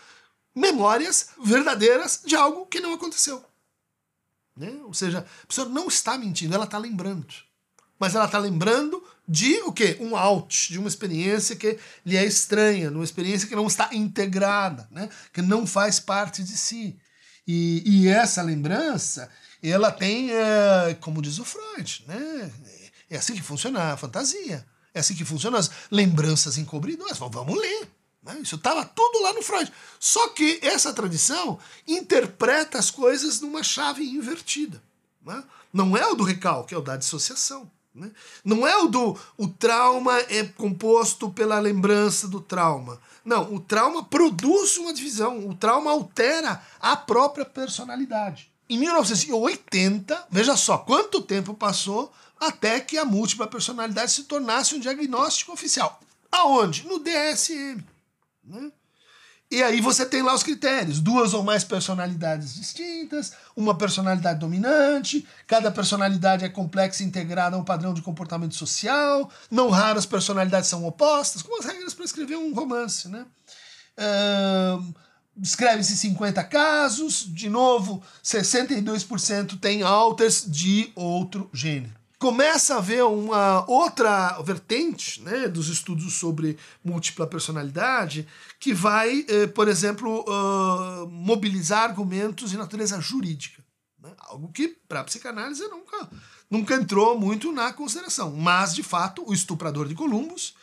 memórias 0.55 1.27
verdadeiras 1.43 2.23
de 2.25 2.35
algo 2.35 2.65
que 2.65 2.79
não 2.79 2.95
aconteceu. 2.95 3.45
Né? 4.57 4.75
Ou 4.85 4.93
seja, 4.95 5.19
a 5.43 5.45
pessoa 5.45 5.69
não 5.69 5.87
está 5.87 6.17
mentindo, 6.17 6.55
ela 6.55 6.65
está 6.65 6.79
lembrando. 6.79 7.27
Mas 7.99 8.15
ela 8.15 8.25
está 8.25 8.39
lembrando 8.39 9.03
de 9.27 9.53
o 9.65 9.71
quê? 9.71 9.97
Um 9.99 10.17
out, 10.17 10.71
de 10.71 10.79
uma 10.79 10.87
experiência 10.87 11.55
que 11.55 11.77
lhe 12.03 12.17
é 12.17 12.25
estranha, 12.25 12.89
uma 12.89 13.03
experiência 13.03 13.47
que 13.47 13.55
não 13.55 13.67
está 13.67 13.93
integrada, 13.93 14.87
né? 14.89 15.09
que 15.31 15.43
não 15.43 15.67
faz 15.67 15.99
parte 15.99 16.41
de 16.41 16.57
si. 16.57 16.99
E, 17.47 17.83
e 17.85 18.07
essa 18.07 18.41
lembrança, 18.41 19.29
ela 19.61 19.91
tem, 19.91 20.31
é, 20.31 20.97
como 20.99 21.21
diz 21.21 21.39
o 21.39 21.45
Freud, 21.45 22.03
né? 22.07 22.51
É 23.09 23.17
assim 23.17 23.33
que 23.33 23.41
funciona 23.41 23.93
a 23.93 23.97
fantasia. 23.97 24.65
É 24.93 24.99
assim 24.99 25.15
que 25.15 25.25
funcionam 25.25 25.59
as 25.59 25.69
lembranças 25.89 26.57
encobridoras. 26.57 27.17
Vamos 27.17 27.59
ler. 27.59 27.89
Né? 28.23 28.39
Isso 28.41 28.55
estava 28.55 28.85
tudo 28.85 29.21
lá 29.21 29.33
no 29.33 29.41
Freud. 29.41 29.71
Só 29.99 30.29
que 30.29 30.59
essa 30.61 30.93
tradição 30.93 31.59
interpreta 31.87 32.77
as 32.77 32.91
coisas 32.91 33.41
numa 33.41 33.63
chave 33.63 34.03
invertida. 34.03 34.81
Né? 35.25 35.43
Não 35.73 35.95
é 35.97 36.05
o 36.07 36.15
do 36.15 36.23
recalque, 36.23 36.73
é 36.73 36.77
o 36.77 36.81
da 36.81 36.97
dissociação. 36.97 37.69
Né? 37.93 38.11
Não 38.45 38.65
é 38.65 38.77
o 38.77 38.87
do 38.87 39.19
o 39.37 39.47
trauma 39.47 40.17
é 40.29 40.43
composto 40.43 41.29
pela 41.29 41.59
lembrança 41.59 42.27
do 42.27 42.39
trauma. 42.39 42.99
Não, 43.23 43.53
o 43.53 43.59
trauma 43.59 44.03
produz 44.03 44.77
uma 44.77 44.93
divisão, 44.93 45.47
o 45.47 45.55
trauma 45.55 45.91
altera 45.91 46.61
a 46.79 46.95
própria 46.95 47.45
personalidade. 47.45 48.51
Em 48.67 48.77
1980, 48.77 50.27
veja 50.29 50.55
só 50.55 50.77
quanto 50.77 51.21
tempo 51.21 51.53
passou 51.53 52.11
até 52.39 52.79
que 52.79 52.97
a 52.97 53.05
múltipla 53.05 53.45
personalidade 53.45 54.11
se 54.11 54.23
tornasse 54.23 54.73
um 54.73 54.79
diagnóstico 54.79 55.51
oficial. 55.51 55.99
Aonde? 56.31 56.87
No 56.87 56.97
DSM. 56.97 57.83
Né? 58.43 58.71
E 59.51 59.61
aí 59.61 59.81
você 59.81 60.05
tem 60.05 60.21
lá 60.21 60.33
os 60.33 60.43
critérios: 60.43 61.01
duas 61.01 61.33
ou 61.33 61.43
mais 61.43 61.65
personalidades 61.65 62.55
distintas, 62.55 63.33
uma 63.53 63.77
personalidade 63.77 64.39
dominante, 64.39 65.27
cada 65.45 65.69
personalidade 65.69 66.45
é 66.45 66.49
complexa 66.49 67.03
e 67.03 67.05
integrada 67.05 67.57
a 67.57 67.59
um 67.59 67.63
padrão 67.63 67.93
de 67.93 68.01
comportamento 68.01 68.55
social, 68.55 69.29
não 69.51 69.69
raras 69.69 70.05
personalidades 70.05 70.69
são 70.69 70.85
opostas, 70.85 71.41
como 71.41 71.59
as 71.59 71.65
regras 71.65 71.93
para 71.93 72.05
escrever 72.05 72.37
um 72.37 72.53
romance, 72.53 73.09
né? 73.09 73.25
Uh, 73.97 74.93
Escreve-se 75.41 75.95
50 75.95 76.43
casos, 76.43 77.25
de 77.25 77.49
novo, 77.49 78.03
62% 78.21 79.57
tem 79.59 79.81
alters 79.81 80.43
de 80.45 80.91
outro 80.93 81.49
gênero 81.53 82.00
começa 82.21 82.75
a 82.75 82.77
haver 82.77 83.03
uma 83.03 83.65
outra 83.67 84.39
vertente 84.43 85.19
né, 85.23 85.47
dos 85.47 85.69
estudos 85.69 86.13
sobre 86.13 86.55
múltipla 86.83 87.25
personalidade 87.25 88.27
que 88.59 88.75
vai, 88.75 89.25
eh, 89.27 89.47
por 89.47 89.67
exemplo, 89.67 90.23
uh, 90.27 91.09
mobilizar 91.09 91.81
argumentos 91.81 92.51
de 92.51 92.57
natureza 92.57 93.01
jurídica. 93.01 93.63
Né? 93.99 94.11
Algo 94.19 94.51
que, 94.51 94.67
para 94.87 94.99
a 94.99 95.03
psicanálise, 95.03 95.67
nunca, 95.67 96.09
nunca 96.47 96.75
entrou 96.75 97.19
muito 97.19 97.51
na 97.51 97.73
consideração. 97.73 98.31
Mas, 98.35 98.75
de 98.75 98.83
fato, 98.83 99.27
o 99.27 99.33
estuprador 99.33 99.87
de 99.87 99.95
Columbus, 99.95 100.53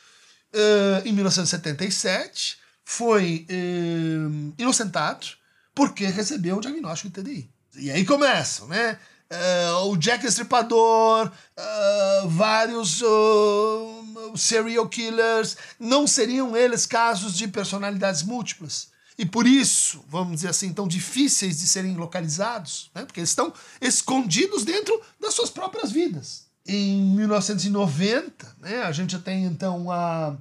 uh, 0.54 1.04
em 1.04 1.12
1977, 1.12 2.56
foi 2.84 3.48
uh, 3.50 4.54
inocentado 4.56 5.26
porque 5.74 6.06
recebeu 6.06 6.58
o 6.58 6.60
diagnóstico 6.60 7.08
de 7.08 7.20
TDI. 7.20 7.50
E 7.78 7.90
aí 7.90 8.04
começam, 8.04 8.68
né? 8.68 8.96
Uh, 9.30 9.90
o 9.90 9.96
Jack 9.96 10.26
Estripador, 10.26 11.26
uh, 11.26 12.28
vários 12.28 13.02
uh, 13.02 14.36
serial 14.36 14.88
killers, 14.88 15.56
não 15.78 16.06
seriam 16.06 16.56
eles 16.56 16.86
casos 16.86 17.36
de 17.36 17.48
personalidades 17.48 18.22
múltiplas. 18.22 18.88
E 19.18 19.26
por 19.26 19.46
isso, 19.46 20.04
vamos 20.08 20.36
dizer 20.36 20.48
assim, 20.50 20.72
tão 20.72 20.86
difíceis 20.86 21.58
de 21.58 21.66
serem 21.66 21.96
localizados, 21.96 22.90
né? 22.94 23.04
porque 23.04 23.18
eles 23.18 23.30
estão 23.30 23.52
escondidos 23.80 24.64
dentro 24.64 25.00
das 25.20 25.34
suas 25.34 25.50
próprias 25.50 25.90
vidas. 25.90 26.46
Em 26.64 27.16
1990, 27.16 28.56
né, 28.60 28.82
a 28.82 28.92
gente 28.92 29.18
tem 29.18 29.44
então 29.44 29.90
a, 29.90 30.36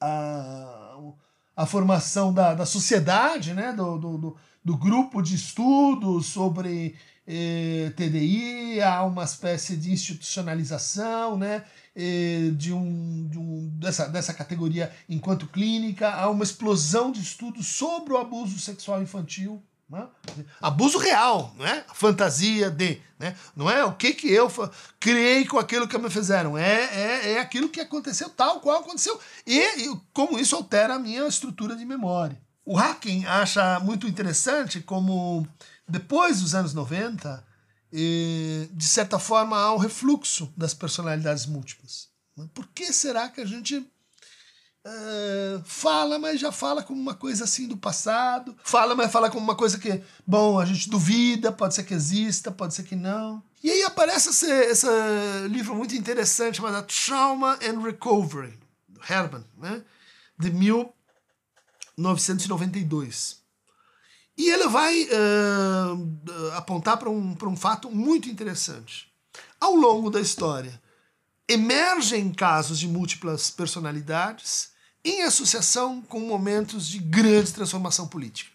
a, 0.00 0.98
a 1.56 1.66
formação 1.66 2.34
da, 2.34 2.52
da 2.52 2.66
sociedade, 2.66 3.54
né, 3.54 3.72
do, 3.72 3.96
do, 3.96 4.18
do, 4.18 4.36
do 4.62 4.76
grupo 4.76 5.22
de 5.22 5.36
estudos 5.36 6.26
sobre 6.26 6.96
eh, 7.32 7.92
TDI, 7.94 8.82
há 8.82 9.04
uma 9.04 9.22
espécie 9.22 9.76
de 9.76 9.92
institucionalização 9.92 11.38
né, 11.38 11.62
eh, 11.94 12.50
de 12.54 12.72
um, 12.72 13.28
de 13.28 13.38
um, 13.38 13.70
dessa, 13.74 14.08
dessa 14.08 14.34
categoria 14.34 14.92
enquanto 15.08 15.46
clínica, 15.46 16.10
há 16.10 16.28
uma 16.28 16.42
explosão 16.42 17.12
de 17.12 17.20
estudos 17.20 17.68
sobre 17.68 18.14
o 18.14 18.18
abuso 18.18 18.58
sexual 18.58 19.00
infantil. 19.00 19.62
Né? 19.88 20.06
Abuso 20.60 20.98
real, 20.98 21.54
não 21.56 21.66
é? 21.66 21.84
fantasia 21.94 22.68
de. 22.68 23.00
Né? 23.18 23.36
Não 23.54 23.70
é 23.70 23.84
o 23.84 23.92
que, 23.92 24.12
que 24.12 24.28
eu 24.28 24.50
criei 24.98 25.44
com 25.44 25.58
aquilo 25.58 25.86
que 25.86 25.98
me 25.98 26.10
fizeram. 26.10 26.58
É, 26.58 26.84
é, 26.92 27.32
é 27.32 27.40
aquilo 27.40 27.68
que 27.68 27.80
aconteceu 27.80 28.28
tal 28.28 28.60
qual 28.60 28.80
aconteceu. 28.80 29.18
E, 29.46 29.58
e 29.58 30.00
como 30.12 30.38
isso 30.38 30.56
altera 30.56 30.94
a 30.94 30.98
minha 30.98 31.26
estrutura 31.26 31.76
de 31.76 31.84
memória. 31.84 32.40
O 32.64 32.78
Hacking 32.78 33.24
acha 33.24 33.80
muito 33.80 34.06
interessante 34.06 34.80
como 34.80 35.46
depois 35.90 36.40
dos 36.40 36.54
anos 36.54 36.72
90, 36.72 37.44
de 37.92 38.84
certa 38.84 39.18
forma, 39.18 39.58
há 39.58 39.74
um 39.74 39.78
refluxo 39.78 40.52
das 40.56 40.72
personalidades 40.72 41.46
múltiplas. 41.46 42.08
Por 42.54 42.68
que 42.68 42.92
será 42.92 43.28
que 43.28 43.40
a 43.40 43.44
gente 43.44 43.76
uh, 43.76 45.62
fala, 45.64 46.16
mas 46.18 46.40
já 46.40 46.50
fala 46.50 46.82
como 46.82 46.98
uma 47.00 47.14
coisa 47.14 47.44
assim 47.44 47.68
do 47.68 47.76
passado? 47.76 48.56
Fala, 48.64 48.94
mas 48.94 49.12
fala 49.12 49.30
como 49.30 49.44
uma 49.44 49.56
coisa 49.56 49.78
que, 49.78 50.02
bom, 50.26 50.58
a 50.58 50.64
gente 50.64 50.88
duvida, 50.88 51.52
pode 51.52 51.74
ser 51.74 51.84
que 51.84 51.92
exista, 51.92 52.50
pode 52.50 52.72
ser 52.74 52.84
que 52.84 52.96
não. 52.96 53.42
E 53.62 53.70
aí 53.70 53.82
aparece 53.82 54.30
esse, 54.30 54.50
esse 54.50 54.86
livro 55.48 55.74
muito 55.74 55.94
interessante 55.94 56.56
chamado 56.56 56.86
Trauma 56.86 57.58
and 57.62 57.82
Recovery, 57.82 58.58
do 58.88 59.02
Herman, 59.06 59.44
né? 59.58 59.84
de 60.38 60.50
1992. 60.50 63.39
E 64.40 64.48
ele 64.48 64.68
vai 64.68 65.02
uh, 65.02 66.52
apontar 66.56 66.96
para 66.96 67.10
um, 67.10 67.36
um 67.42 67.56
fato 67.56 67.90
muito 67.90 68.30
interessante. 68.30 69.12
Ao 69.60 69.74
longo 69.74 70.08
da 70.08 70.18
história, 70.18 70.80
emergem 71.46 72.32
casos 72.32 72.78
de 72.78 72.88
múltiplas 72.88 73.50
personalidades 73.50 74.70
em 75.04 75.20
associação 75.24 76.00
com 76.00 76.20
momentos 76.20 76.88
de 76.88 76.98
grande 77.00 77.52
transformação 77.52 78.08
política. 78.08 78.50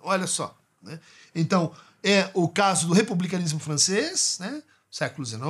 Olha 0.00 0.26
só. 0.26 0.58
Né? 0.82 0.98
Então, 1.34 1.74
é 2.02 2.30
o 2.32 2.48
caso 2.48 2.86
do 2.86 2.94
republicanismo 2.94 3.60
francês, 3.60 4.38
né? 4.40 4.62
século 4.90 5.26
XIX, 5.26 5.44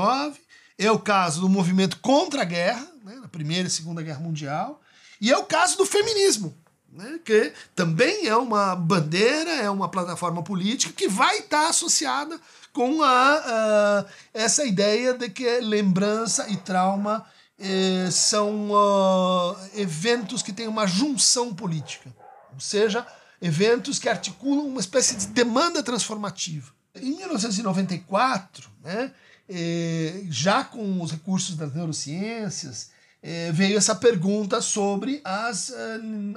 é 0.77 0.91
o 0.91 0.99
caso 0.99 1.41
do 1.41 1.49
movimento 1.49 2.01
contra 2.01 2.43
a 2.43 2.45
guerra, 2.45 2.89
né? 3.05 3.15
na 3.23 3.29
Primeira 3.29 3.69
e 3.69 3.71
Segunda 3.71 4.03
Guerra 4.03 4.19
Mundial, 4.19 4.83
e 5.21 5.31
é 5.31 5.39
o 5.39 5.45
caso 5.45 5.77
do 5.77 5.87
feminismo, 5.87 6.59
né, 6.95 7.19
que 7.25 7.53
também 7.75 8.27
é 8.27 8.37
uma 8.37 8.77
bandeira, 8.77 9.51
é 9.51 9.69
uma 9.69 9.89
plataforma 9.89 10.43
política 10.43 10.93
que 10.93 11.09
vai 11.09 11.39
estar 11.39 11.69
associada 11.69 12.41
com 12.73 13.03
a 13.03 14.07
essa 14.33 14.65
ideia 14.65 15.13
de 15.15 15.29
que 15.29 15.61
lembrança 15.61 16.49
e 16.49 16.57
trauma 16.57 17.25
eh, 17.59 18.09
são 18.11 18.71
uh, 18.71 19.57
eventos 19.75 20.43
que 20.43 20.53
têm 20.53 20.67
uma 20.67 20.87
junção 20.87 21.55
política, 21.55 22.15
ou 22.53 22.61
seja, 22.61 23.07
eventos 23.41 23.99
que 23.99 24.09
articulam 24.09 24.67
uma 24.67 24.81
espécie 24.81 25.15
de 25.17 25.27
demanda 25.29 25.83
transformativa. 25.83 26.73
Em 26.97 27.17
1994, 27.17 28.71
né, 28.83 29.13
eh, 29.49 30.25
já 30.31 30.65
com 30.65 31.01
os 31.01 31.13
recursos 31.13 31.57
das 31.57 31.73
neurociências, 31.73 32.91
é, 33.27 33.51
veio 33.53 33.79
essa 33.79 33.95
pergunta 33.95 34.61
sobre 34.61 35.23
as 35.25 35.71
uh, 35.71 35.75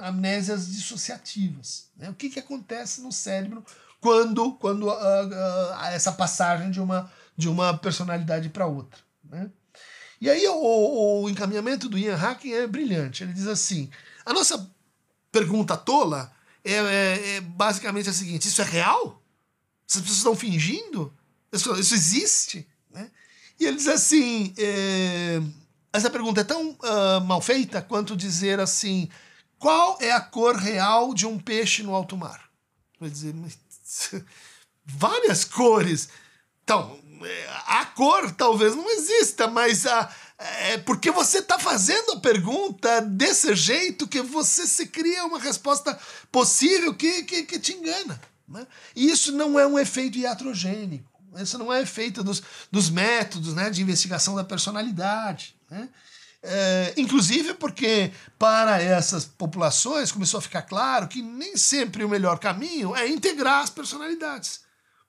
amnésias 0.00 0.68
dissociativas. 0.68 1.84
Né? 1.94 2.08
O 2.08 2.14
que, 2.14 2.30
que 2.30 2.40
acontece 2.40 3.02
no 3.02 3.12
cérebro 3.12 3.62
quando, 4.00 4.54
quando 4.54 4.84
uh, 4.86 4.92
uh, 4.92 5.84
essa 5.92 6.10
passagem 6.12 6.70
de 6.70 6.80
uma 6.80 7.12
de 7.36 7.48
uma 7.48 7.76
personalidade 7.78 8.48
para 8.48 8.66
outra. 8.66 9.00
Né? 9.22 9.48
E 10.20 10.28
aí 10.28 10.44
o, 10.48 11.22
o, 11.22 11.30
encaminhamento 11.30 11.88
do 11.88 11.96
Ian 11.96 12.16
Hacking 12.16 12.52
é 12.52 12.66
brilhante. 12.66 13.22
Ele 13.22 13.32
diz 13.32 13.46
assim: 13.46 13.88
a 14.26 14.32
nossa 14.32 14.68
pergunta 15.30 15.76
tola 15.76 16.32
é, 16.64 16.72
é, 16.72 17.36
é 17.36 17.40
basicamente 17.42 18.08
a 18.08 18.12
seguinte: 18.12 18.48
isso 18.48 18.60
é 18.60 18.64
real? 18.64 19.22
Essas 19.88 20.00
pessoas 20.00 20.18
estão 20.18 20.34
fingindo? 20.34 21.14
Isso, 21.52 21.72
isso 21.78 21.94
existe? 21.94 22.66
Né? 22.90 23.08
E 23.60 23.66
ele 23.66 23.76
diz 23.76 23.86
assim: 23.86 24.52
é, 24.58 25.40
essa 25.92 26.10
pergunta 26.10 26.40
é 26.40 26.44
tão 26.44 26.70
uh, 26.70 27.20
mal 27.24 27.40
feita 27.40 27.80
quanto 27.82 28.16
dizer 28.16 28.60
assim: 28.60 29.08
qual 29.58 29.98
é 30.00 30.12
a 30.12 30.20
cor 30.20 30.56
real 30.56 31.14
de 31.14 31.26
um 31.26 31.38
peixe 31.38 31.82
no 31.82 31.94
alto 31.94 32.16
mar? 32.16 32.48
Vai 33.00 33.10
dizer, 33.10 33.34
várias 34.84 35.44
cores. 35.44 36.08
Então, 36.62 36.98
a 37.66 37.84
cor 37.86 38.30
talvez 38.32 38.74
não 38.76 38.88
exista, 38.90 39.48
mas 39.48 39.86
a, 39.86 40.10
é 40.38 40.78
porque 40.78 41.10
você 41.10 41.38
está 41.38 41.58
fazendo 41.58 42.12
a 42.12 42.20
pergunta 42.20 43.00
desse 43.00 43.54
jeito 43.56 44.06
que 44.06 44.22
você 44.22 44.66
se 44.66 44.86
cria 44.86 45.24
uma 45.24 45.38
resposta 45.38 45.98
possível 46.30 46.94
que, 46.94 47.24
que, 47.24 47.42
que 47.42 47.58
te 47.58 47.72
engana. 47.72 48.20
Né? 48.46 48.66
E 48.94 49.10
isso 49.10 49.32
não 49.32 49.58
é 49.58 49.66
um 49.66 49.78
efeito 49.78 50.18
iatrogênico. 50.18 51.10
Isso 51.36 51.58
não 51.58 51.72
é 51.72 51.82
efeito 51.82 52.22
dos, 52.22 52.42
dos 52.70 52.88
métodos 52.88 53.54
né, 53.54 53.68
de 53.68 53.82
investigação 53.82 54.34
da 54.34 54.44
personalidade. 54.44 55.57
Né? 55.70 55.88
É, 56.42 56.94
inclusive 56.96 57.54
porque 57.54 58.12
para 58.38 58.80
essas 58.80 59.24
populações 59.24 60.12
começou 60.12 60.38
a 60.38 60.42
ficar 60.42 60.62
claro 60.62 61.08
que 61.08 61.20
nem 61.20 61.56
sempre 61.56 62.04
o 62.04 62.08
melhor 62.08 62.38
caminho 62.38 62.94
é 62.94 63.08
integrar 63.08 63.62
as 63.62 63.70
personalidades. 63.70 64.60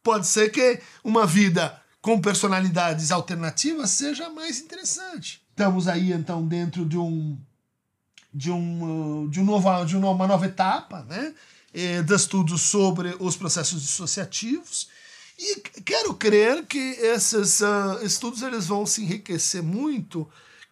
Pode 0.02 0.28
ser 0.28 0.50
que 0.52 0.82
uma 1.04 1.28
vida 1.28 1.80
com 2.02 2.20
personalidades 2.20 3.12
alternativas 3.12 3.92
seja 3.92 4.30
mais 4.30 4.60
interessante. 4.60 5.42
Estamos 5.52 5.88
aí 5.88 6.12
então 6.12 6.48
dentro 6.48 6.86
de 6.86 6.98
um 6.98 7.38
de 8.34 8.52
um 8.52 9.28
de 9.30 9.40
um 9.40 9.46
novo 9.46 9.86
de 9.86 9.98
uma 9.98 10.28
nova 10.28 10.46
etapa, 10.46 11.04
né, 11.04 11.34
de 11.74 12.16
estudos 12.16 12.62
sobre 12.62 13.16
os 13.20 13.36
processos 13.36 13.82
dissociativos 13.82 14.88
e 15.40 15.56
quero 15.86 16.14
crer 16.16 16.66
que 16.66 16.78
esses 16.78 17.62
uh, 17.62 18.04
estudos 18.04 18.42
eles 18.42 18.68
vão 18.68 18.86
se 18.86 19.02
enriquecer 19.02 19.64
muito 19.64 20.28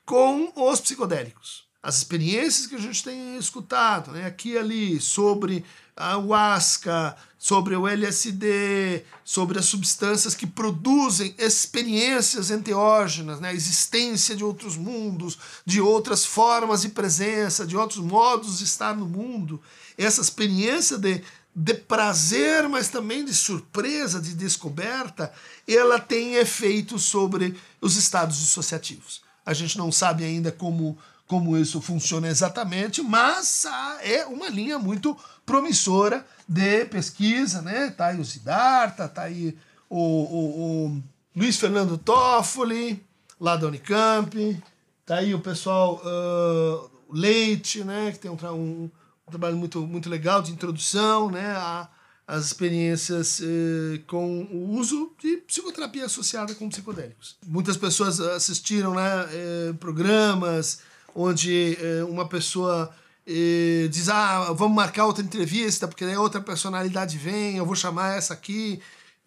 com 0.08 0.54
os 0.56 0.80
psicodélicos. 0.80 1.68
As 1.84 1.98
experiências 1.98 2.66
que 2.66 2.76
a 2.76 2.80
gente 2.80 3.04
tem 3.04 3.38
escutado, 3.38 4.12
né, 4.12 4.26
aqui 4.26 4.52
e 4.52 4.58
ali, 4.58 5.02
sobre 5.02 5.66
a 5.96 6.12
ayahuasca, 6.12 7.16
sobre 7.38 7.76
o 7.76 7.86
LSD, 7.86 9.04
sobre 9.24 9.60
as 9.60 9.66
substâncias 9.66 10.34
que 10.34 10.48
produzem 10.48 11.36
experiências 11.38 12.50
enteógenas, 12.52 13.42
né? 13.42 13.50
a 13.50 13.54
existência 13.54 14.34
de 14.36 14.44
outros 14.44 14.78
mundos, 14.78 15.38
de 15.66 15.82
outras 15.82 16.26
formas 16.26 16.84
de 16.84 16.90
presença, 16.90 17.66
de 17.66 17.76
outros 17.76 18.00
modos 18.00 18.60
de 18.60 18.64
estar 18.64 18.96
no 18.96 19.06
mundo. 19.06 19.62
Essa 19.98 20.22
experiência 20.22 20.98
de, 20.98 21.22
de 21.54 21.74
prazer, 21.74 22.68
mas 22.70 22.88
também 22.88 23.26
de 23.26 23.34
surpresa, 23.34 24.22
de 24.22 24.34
descoberta, 24.34 25.34
ela 25.68 26.00
tem 26.00 26.36
efeitos 26.36 27.04
sobre 27.04 27.60
os 27.82 27.98
estados 27.98 28.38
dissociativos. 28.38 29.27
A 29.48 29.54
gente 29.54 29.78
não 29.78 29.92
sabe 29.92 30.26
ainda 30.26 30.52
como 30.52 30.98
como 31.26 31.58
isso 31.58 31.82
funciona 31.82 32.30
exatamente, 32.30 33.02
mas 33.02 33.66
ah, 33.66 33.98
é 34.02 34.26
uma 34.26 34.48
linha 34.48 34.80
muito 34.80 35.16
promissora 35.46 36.26
de 36.48 36.86
pesquisa, 36.86 37.62
né? 37.62 37.90
Tá 37.92 38.08
aí 38.08 38.20
o 38.20 38.24
Siddhartha, 38.24 39.10
tá 39.10 39.24
aí 39.24 39.58
o, 39.90 39.98
o, 40.00 40.86
o 40.88 41.04
Luiz 41.36 41.58
Fernando 41.58 41.98
Toffoli, 41.98 43.04
lá 43.40 43.58
da 43.58 43.68
Unicamp, 43.68 44.64
tá 45.06 45.18
aí 45.18 45.34
o 45.34 45.40
pessoal 45.40 46.02
uh, 46.02 46.90
Leite, 47.12 47.84
né? 47.84 48.12
Que 48.14 48.20
tem 48.20 48.32
um, 48.32 48.38
um, 48.54 48.90
um, 49.28 49.30
trabalho 49.30 49.58
muito, 49.58 49.82
muito 49.82 50.10
legal 50.10 50.42
de 50.42 50.54
introdução, 50.54 51.30
né? 51.30 51.52
A, 51.58 51.90
as 52.28 52.46
experiências 52.46 53.40
eh, 53.42 54.02
com 54.06 54.44
o 54.52 54.78
uso 54.78 55.14
de 55.18 55.38
psicoterapia 55.38 56.06
associada 56.06 56.54
com 56.54 56.68
psicodélicos. 56.68 57.38
Muitas 57.48 57.78
pessoas 57.78 58.20
assistiram 58.20 58.94
né, 58.94 59.30
eh, 59.32 59.74
programas 59.80 60.80
onde 61.18 61.76
é, 61.82 62.04
uma 62.04 62.28
pessoa 62.30 62.94
é, 63.26 63.88
diz: 63.90 64.08
Ah, 64.08 64.54
vamos 64.54 64.76
marcar 64.76 65.06
outra 65.06 65.24
entrevista, 65.24 65.88
porque 65.88 66.06
daí 66.06 66.16
outra 66.16 66.40
personalidade 66.40 67.18
vem, 67.18 67.58
eu 67.58 67.66
vou 67.66 67.76
chamar 67.76 68.18
essa 68.18 68.34
aqui. 68.34 68.80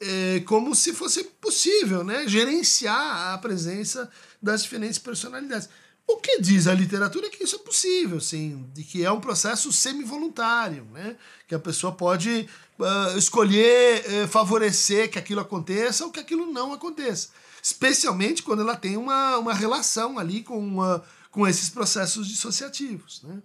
É, 0.02 0.40
como 0.46 0.74
se 0.74 0.94
fosse 0.94 1.24
possível 1.24 2.02
né, 2.02 2.26
gerenciar 2.26 3.34
a 3.34 3.38
presença 3.38 4.10
das 4.40 4.62
diferentes 4.62 4.98
personalidades. 4.98 5.68
O 6.12 6.16
que 6.16 6.40
diz 6.40 6.66
a 6.66 6.74
literatura 6.74 7.28
é 7.28 7.30
que 7.30 7.44
isso 7.44 7.54
é 7.54 7.58
possível, 7.60 8.20
sim, 8.20 8.68
de 8.74 8.82
que 8.82 9.04
é 9.04 9.12
um 9.12 9.20
processo 9.20 9.72
semi-voluntário, 9.72 10.84
né? 10.92 11.16
que 11.46 11.54
a 11.54 11.58
pessoa 11.58 11.92
pode 11.92 12.48
uh, 12.78 13.16
escolher 13.16 14.04
uh, 14.04 14.28
favorecer 14.28 15.08
que 15.08 15.20
aquilo 15.20 15.40
aconteça 15.40 16.04
ou 16.04 16.10
que 16.10 16.18
aquilo 16.18 16.52
não 16.52 16.72
aconteça. 16.72 17.28
Especialmente 17.62 18.42
quando 18.42 18.62
ela 18.62 18.74
tem 18.74 18.96
uma, 18.96 19.38
uma 19.38 19.54
relação 19.54 20.18
ali 20.18 20.42
com 20.42 20.58
uma 20.58 21.04
com 21.30 21.46
esses 21.46 21.70
processos 21.70 22.26
dissociativos. 22.26 23.22
Né? 23.22 23.40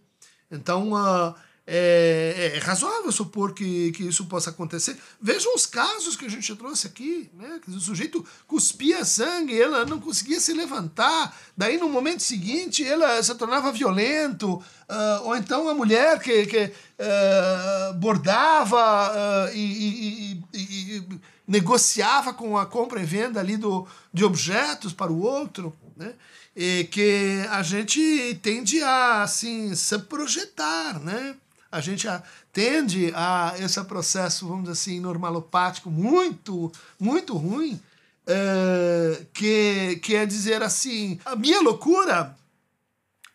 Então, 0.50 0.94
uh, 0.94 1.36
é, 1.68 2.52
é, 2.56 2.60
razoável 2.60 3.12
supor 3.12 3.54
que, 3.54 3.92
que 3.94 4.04
isso 4.04 4.26
possa 4.26 4.52
acontecer. 4.52 4.98
Vejam 5.20 5.56
os 5.56 5.66
casos 5.66 6.16
que 6.16 6.26
a 6.26 6.30
gente 6.30 6.56
trouxe 6.56 6.86
aqui. 6.86 7.30
Né? 7.34 7.60
O 7.68 7.80
sujeito 7.80 8.24
cuspia 8.48 9.04
sangue, 9.04 9.60
ela 9.60 9.84
não 9.86 10.00
conseguia 10.00 10.40
se 10.40 10.54
levantar, 10.54 11.36
daí 11.58 11.78
no 11.78 11.90
momento 11.90 12.22
seguinte 12.22 12.86
ela 12.86 13.22
se 13.22 13.34
tornava 13.36 13.72
violento, 13.72 14.54
uh, 14.54 15.24
ou 15.24 15.36
então 15.36 15.68
a 15.68 15.74
mulher 15.74 16.20
que, 16.20 16.46
que 16.46 16.66
uh, 16.66 17.94
bordava 17.96 19.48
uh, 19.50 19.56
e, 19.56 20.34
e, 20.34 20.44
e, 20.54 20.98
e, 20.98 21.20
negociava 21.48 22.34
com 22.34 22.58
a 22.58 22.66
compra 22.66 23.02
e 23.02 23.06
venda 23.06 23.40
ali 23.40 23.58
do, 23.58 23.88
de 24.14 24.24
objetos 24.24 24.94
para 24.94 25.12
o 25.12 25.22
outro. 25.22 25.76
Né? 25.96 26.14
e 26.58 26.86
que 26.86 27.46
a 27.50 27.62
gente 27.62 28.40
tende 28.42 28.82
a 28.82 29.24
assim 29.24 29.76
se 29.76 29.98
projetar, 30.00 31.00
né? 31.02 31.36
A 31.76 31.82
gente 31.82 32.08
tende 32.54 33.12
a 33.14 33.54
esse 33.60 33.84
processo, 33.84 34.48
vamos 34.48 34.64
dizer 34.64 34.74
assim, 34.74 35.00
normalopático 35.02 35.92
muito, 35.92 36.72
muito 36.98 37.36
ruim, 37.36 37.80
é, 38.26 39.26
que, 39.34 40.00
que 40.02 40.16
é 40.16 40.26
dizer 40.26 40.64
assim, 40.64 41.20
a 41.26 41.36
minha 41.36 41.60
loucura 41.62 42.36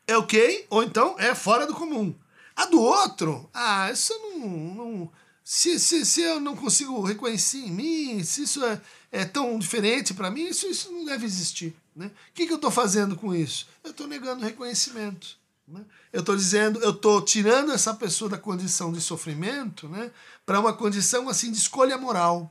é 0.06 0.16
ok, 0.16 0.66
ou 0.70 0.82
então 0.82 1.16
é 1.18 1.34
fora 1.34 1.66
do 1.66 1.74
comum. 1.74 2.14
A 2.56 2.64
do 2.64 2.80
outro, 2.80 3.48
ah, 3.52 3.90
isso 3.92 4.12
não, 4.18 4.48
não 4.74 5.10
se, 5.44 5.78
se, 5.78 6.06
se 6.06 6.22
eu 6.22 6.40
não 6.40 6.56
consigo 6.56 7.02
reconhecer 7.02 7.58
em 7.58 7.70
mim, 7.70 8.24
se 8.24 8.44
isso 8.44 8.64
é, 8.64 8.80
é 9.12 9.24
tão 9.24 9.58
diferente 9.58 10.14
para 10.14 10.30
mim, 10.30 10.44
isso, 10.44 10.66
isso 10.66 10.90
não 10.92 11.04
deve 11.04 11.26
existir. 11.26 11.74
Né? 11.94 12.06
O 12.06 12.32
que, 12.32 12.46
que 12.46 12.52
eu 12.52 12.56
estou 12.56 12.70
fazendo 12.70 13.16
com 13.16 13.34
isso? 13.34 13.66
Eu 13.84 13.90
estou 13.90 14.06
negando 14.06 14.44
reconhecimento. 14.44 15.39
Né? 15.70 15.84
Eu 16.12 16.20
estou 16.20 16.36
dizendo, 16.36 16.80
eu 16.80 16.90
estou 16.90 17.22
tirando 17.22 17.72
essa 17.72 17.94
pessoa 17.94 18.28
da 18.28 18.36
condição 18.36 18.92
de 18.92 19.00
sofrimento 19.00 19.88
né, 19.88 20.10
para 20.44 20.58
uma 20.58 20.72
condição 20.72 21.28
assim 21.28 21.50
de 21.52 21.58
escolha 21.58 21.96
moral. 21.96 22.50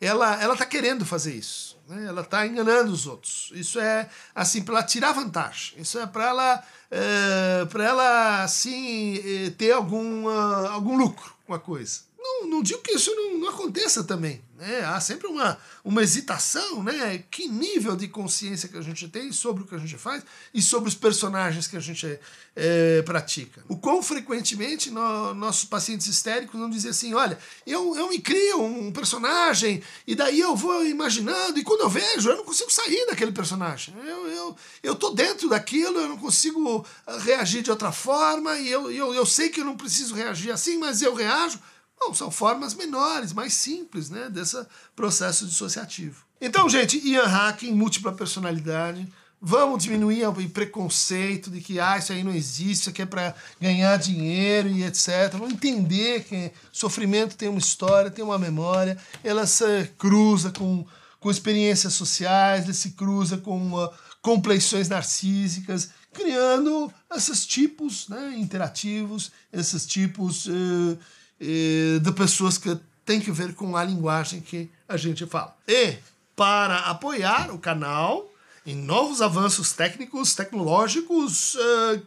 Ela 0.00 0.40
ela 0.42 0.54
está 0.54 0.66
querendo 0.66 1.04
fazer 1.04 1.34
isso. 1.34 1.78
Né? 1.88 2.06
Ela 2.06 2.22
está 2.22 2.46
enganando 2.46 2.92
os 2.92 3.06
outros. 3.06 3.50
Isso 3.54 3.78
é 3.78 4.08
assim 4.34 4.62
para 4.62 4.76
ela 4.76 4.82
tirar 4.82 5.12
vantagem. 5.12 5.80
Isso 5.80 5.98
é 5.98 6.06
para 6.06 6.26
ela 6.28 6.64
é, 6.90 7.64
para 7.66 7.84
ela 7.84 8.42
assim 8.42 9.16
eh, 9.16 9.50
ter 9.50 9.72
algum, 9.72 10.28
algum 10.28 10.96
lucro 10.96 11.34
com 11.46 11.54
a 11.54 11.58
coisa. 11.58 12.05
Não, 12.26 12.48
não 12.48 12.62
digo 12.62 12.80
que 12.80 12.92
isso 12.92 13.14
não, 13.14 13.38
não 13.38 13.48
aconteça 13.48 14.02
também. 14.02 14.42
Né? 14.56 14.80
Há 14.84 14.98
sempre 15.00 15.26
uma, 15.26 15.58
uma 15.84 16.02
hesitação, 16.02 16.82
né? 16.82 17.22
Que 17.30 17.46
nível 17.46 17.94
de 17.94 18.08
consciência 18.08 18.68
que 18.68 18.76
a 18.76 18.82
gente 18.82 19.06
tem 19.08 19.30
sobre 19.30 19.62
o 19.62 19.66
que 19.66 19.74
a 19.74 19.78
gente 19.78 19.96
faz 19.98 20.24
e 20.52 20.62
sobre 20.62 20.88
os 20.88 20.94
personagens 20.94 21.66
que 21.66 21.76
a 21.76 21.80
gente 21.80 22.18
é, 22.54 23.02
pratica. 23.02 23.62
O 23.68 23.76
quão 23.76 24.02
frequentemente 24.02 24.90
no, 24.90 25.34
nossos 25.34 25.66
pacientes 25.66 26.06
histéricos 26.06 26.58
não 26.58 26.70
dizem 26.70 26.90
assim: 26.90 27.12
olha, 27.12 27.38
eu, 27.66 27.94
eu 27.96 28.08
me 28.08 28.18
crio 28.18 28.62
um 28.62 28.90
personagem 28.90 29.82
e 30.06 30.14
daí 30.14 30.40
eu 30.40 30.56
vou 30.56 30.86
imaginando, 30.86 31.58
e 31.58 31.62
quando 31.62 31.82
eu 31.82 31.90
vejo, 31.90 32.30
eu 32.30 32.36
não 32.36 32.44
consigo 32.44 32.72
sair 32.72 33.06
daquele 33.06 33.32
personagem. 33.32 33.94
Eu, 34.06 34.26
eu, 34.28 34.56
eu 34.82 34.94
tô 34.94 35.10
dentro 35.10 35.50
daquilo, 35.50 35.98
eu 35.98 36.08
não 36.08 36.16
consigo 36.16 36.86
ah, 37.06 37.18
reagir 37.18 37.62
de 37.62 37.70
outra 37.70 37.92
forma, 37.92 38.58
e 38.58 38.70
eu, 38.70 38.90
eu, 38.90 39.14
eu 39.14 39.26
sei 39.26 39.50
que 39.50 39.60
eu 39.60 39.64
não 39.66 39.76
preciso 39.76 40.14
reagir 40.14 40.50
assim, 40.50 40.78
mas 40.78 41.02
eu 41.02 41.14
reajo. 41.14 41.60
Bom, 41.98 42.14
são 42.14 42.30
formas 42.30 42.74
menores, 42.74 43.32
mais 43.32 43.54
simples, 43.54 44.10
né, 44.10 44.28
desse 44.30 44.64
processo 44.94 45.46
dissociativo. 45.46 46.24
Então, 46.40 46.68
gente, 46.68 46.98
Ian 46.98 47.24
Hacking, 47.24 47.72
múltipla 47.72 48.12
personalidade. 48.12 49.06
Vamos 49.40 49.84
diminuir 49.84 50.26
o 50.26 50.48
preconceito 50.48 51.50
de 51.50 51.60
que 51.60 51.78
ah, 51.78 51.98
isso 51.98 52.12
aí 52.12 52.24
não 52.24 52.34
existe, 52.34 52.80
isso 52.82 52.90
aqui 52.90 53.02
é 53.02 53.06
para 53.06 53.34
ganhar 53.60 53.96
dinheiro 53.98 54.68
e 54.68 54.82
etc. 54.82 55.30
Vamos 55.32 55.52
entender 55.52 56.24
que 56.24 56.50
sofrimento 56.72 57.36
tem 57.36 57.48
uma 57.48 57.58
história, 57.58 58.10
tem 58.10 58.24
uma 58.24 58.38
memória, 58.38 58.96
ela 59.22 59.46
se 59.46 59.90
cruza 59.98 60.50
com, 60.50 60.86
com 61.20 61.30
experiências 61.30 61.92
sociais, 61.92 62.64
ele 62.64 62.74
se 62.74 62.92
cruza 62.92 63.36
com 63.36 63.74
uh, 63.74 63.90
compleições 64.22 64.88
narcísicas, 64.88 65.90
criando 66.12 66.90
esses 67.14 67.46
tipos 67.46 68.08
né, 68.08 68.34
interativos, 68.38 69.30
esses 69.52 69.86
tipos 69.86 70.46
uh, 70.46 70.98
de 71.38 72.12
pessoas 72.12 72.58
que 72.58 72.78
têm 73.04 73.20
que 73.20 73.30
ver 73.30 73.54
com 73.54 73.76
a 73.76 73.84
linguagem 73.84 74.40
que 74.40 74.70
a 74.88 74.96
gente 74.96 75.26
fala. 75.26 75.56
E 75.68 75.96
para 76.34 76.78
apoiar 76.80 77.50
o 77.50 77.58
canal 77.58 78.30
em 78.66 78.74
novos 78.74 79.22
avanços 79.22 79.72
técnicos, 79.72 80.34
tecnológicos, 80.34 81.54
uh, 81.54 82.02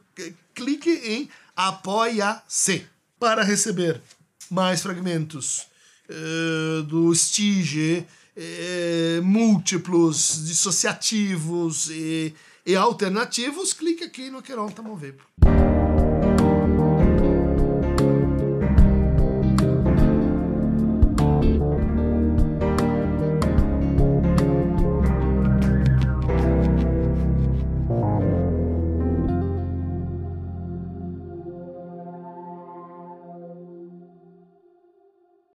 clique 0.54 0.92
em 0.92 1.30
Apoia-se 1.56 2.86
para 3.20 3.44
receber 3.44 4.02
mais 4.50 4.82
fragmentos 4.82 5.68
uh, 6.10 6.84
do 6.84 7.14
Stige, 7.14 8.06
uh, 8.36 9.24
múltiplos, 9.24 10.46
dissociativos 10.46 11.90
e, 11.90 12.34
e 12.66 12.76
alternativos. 12.76 13.74
Clique 13.74 14.04
aqui 14.04 14.30
no 14.30 14.42
Queron 14.42 14.70
Tamovepo. 14.70 15.24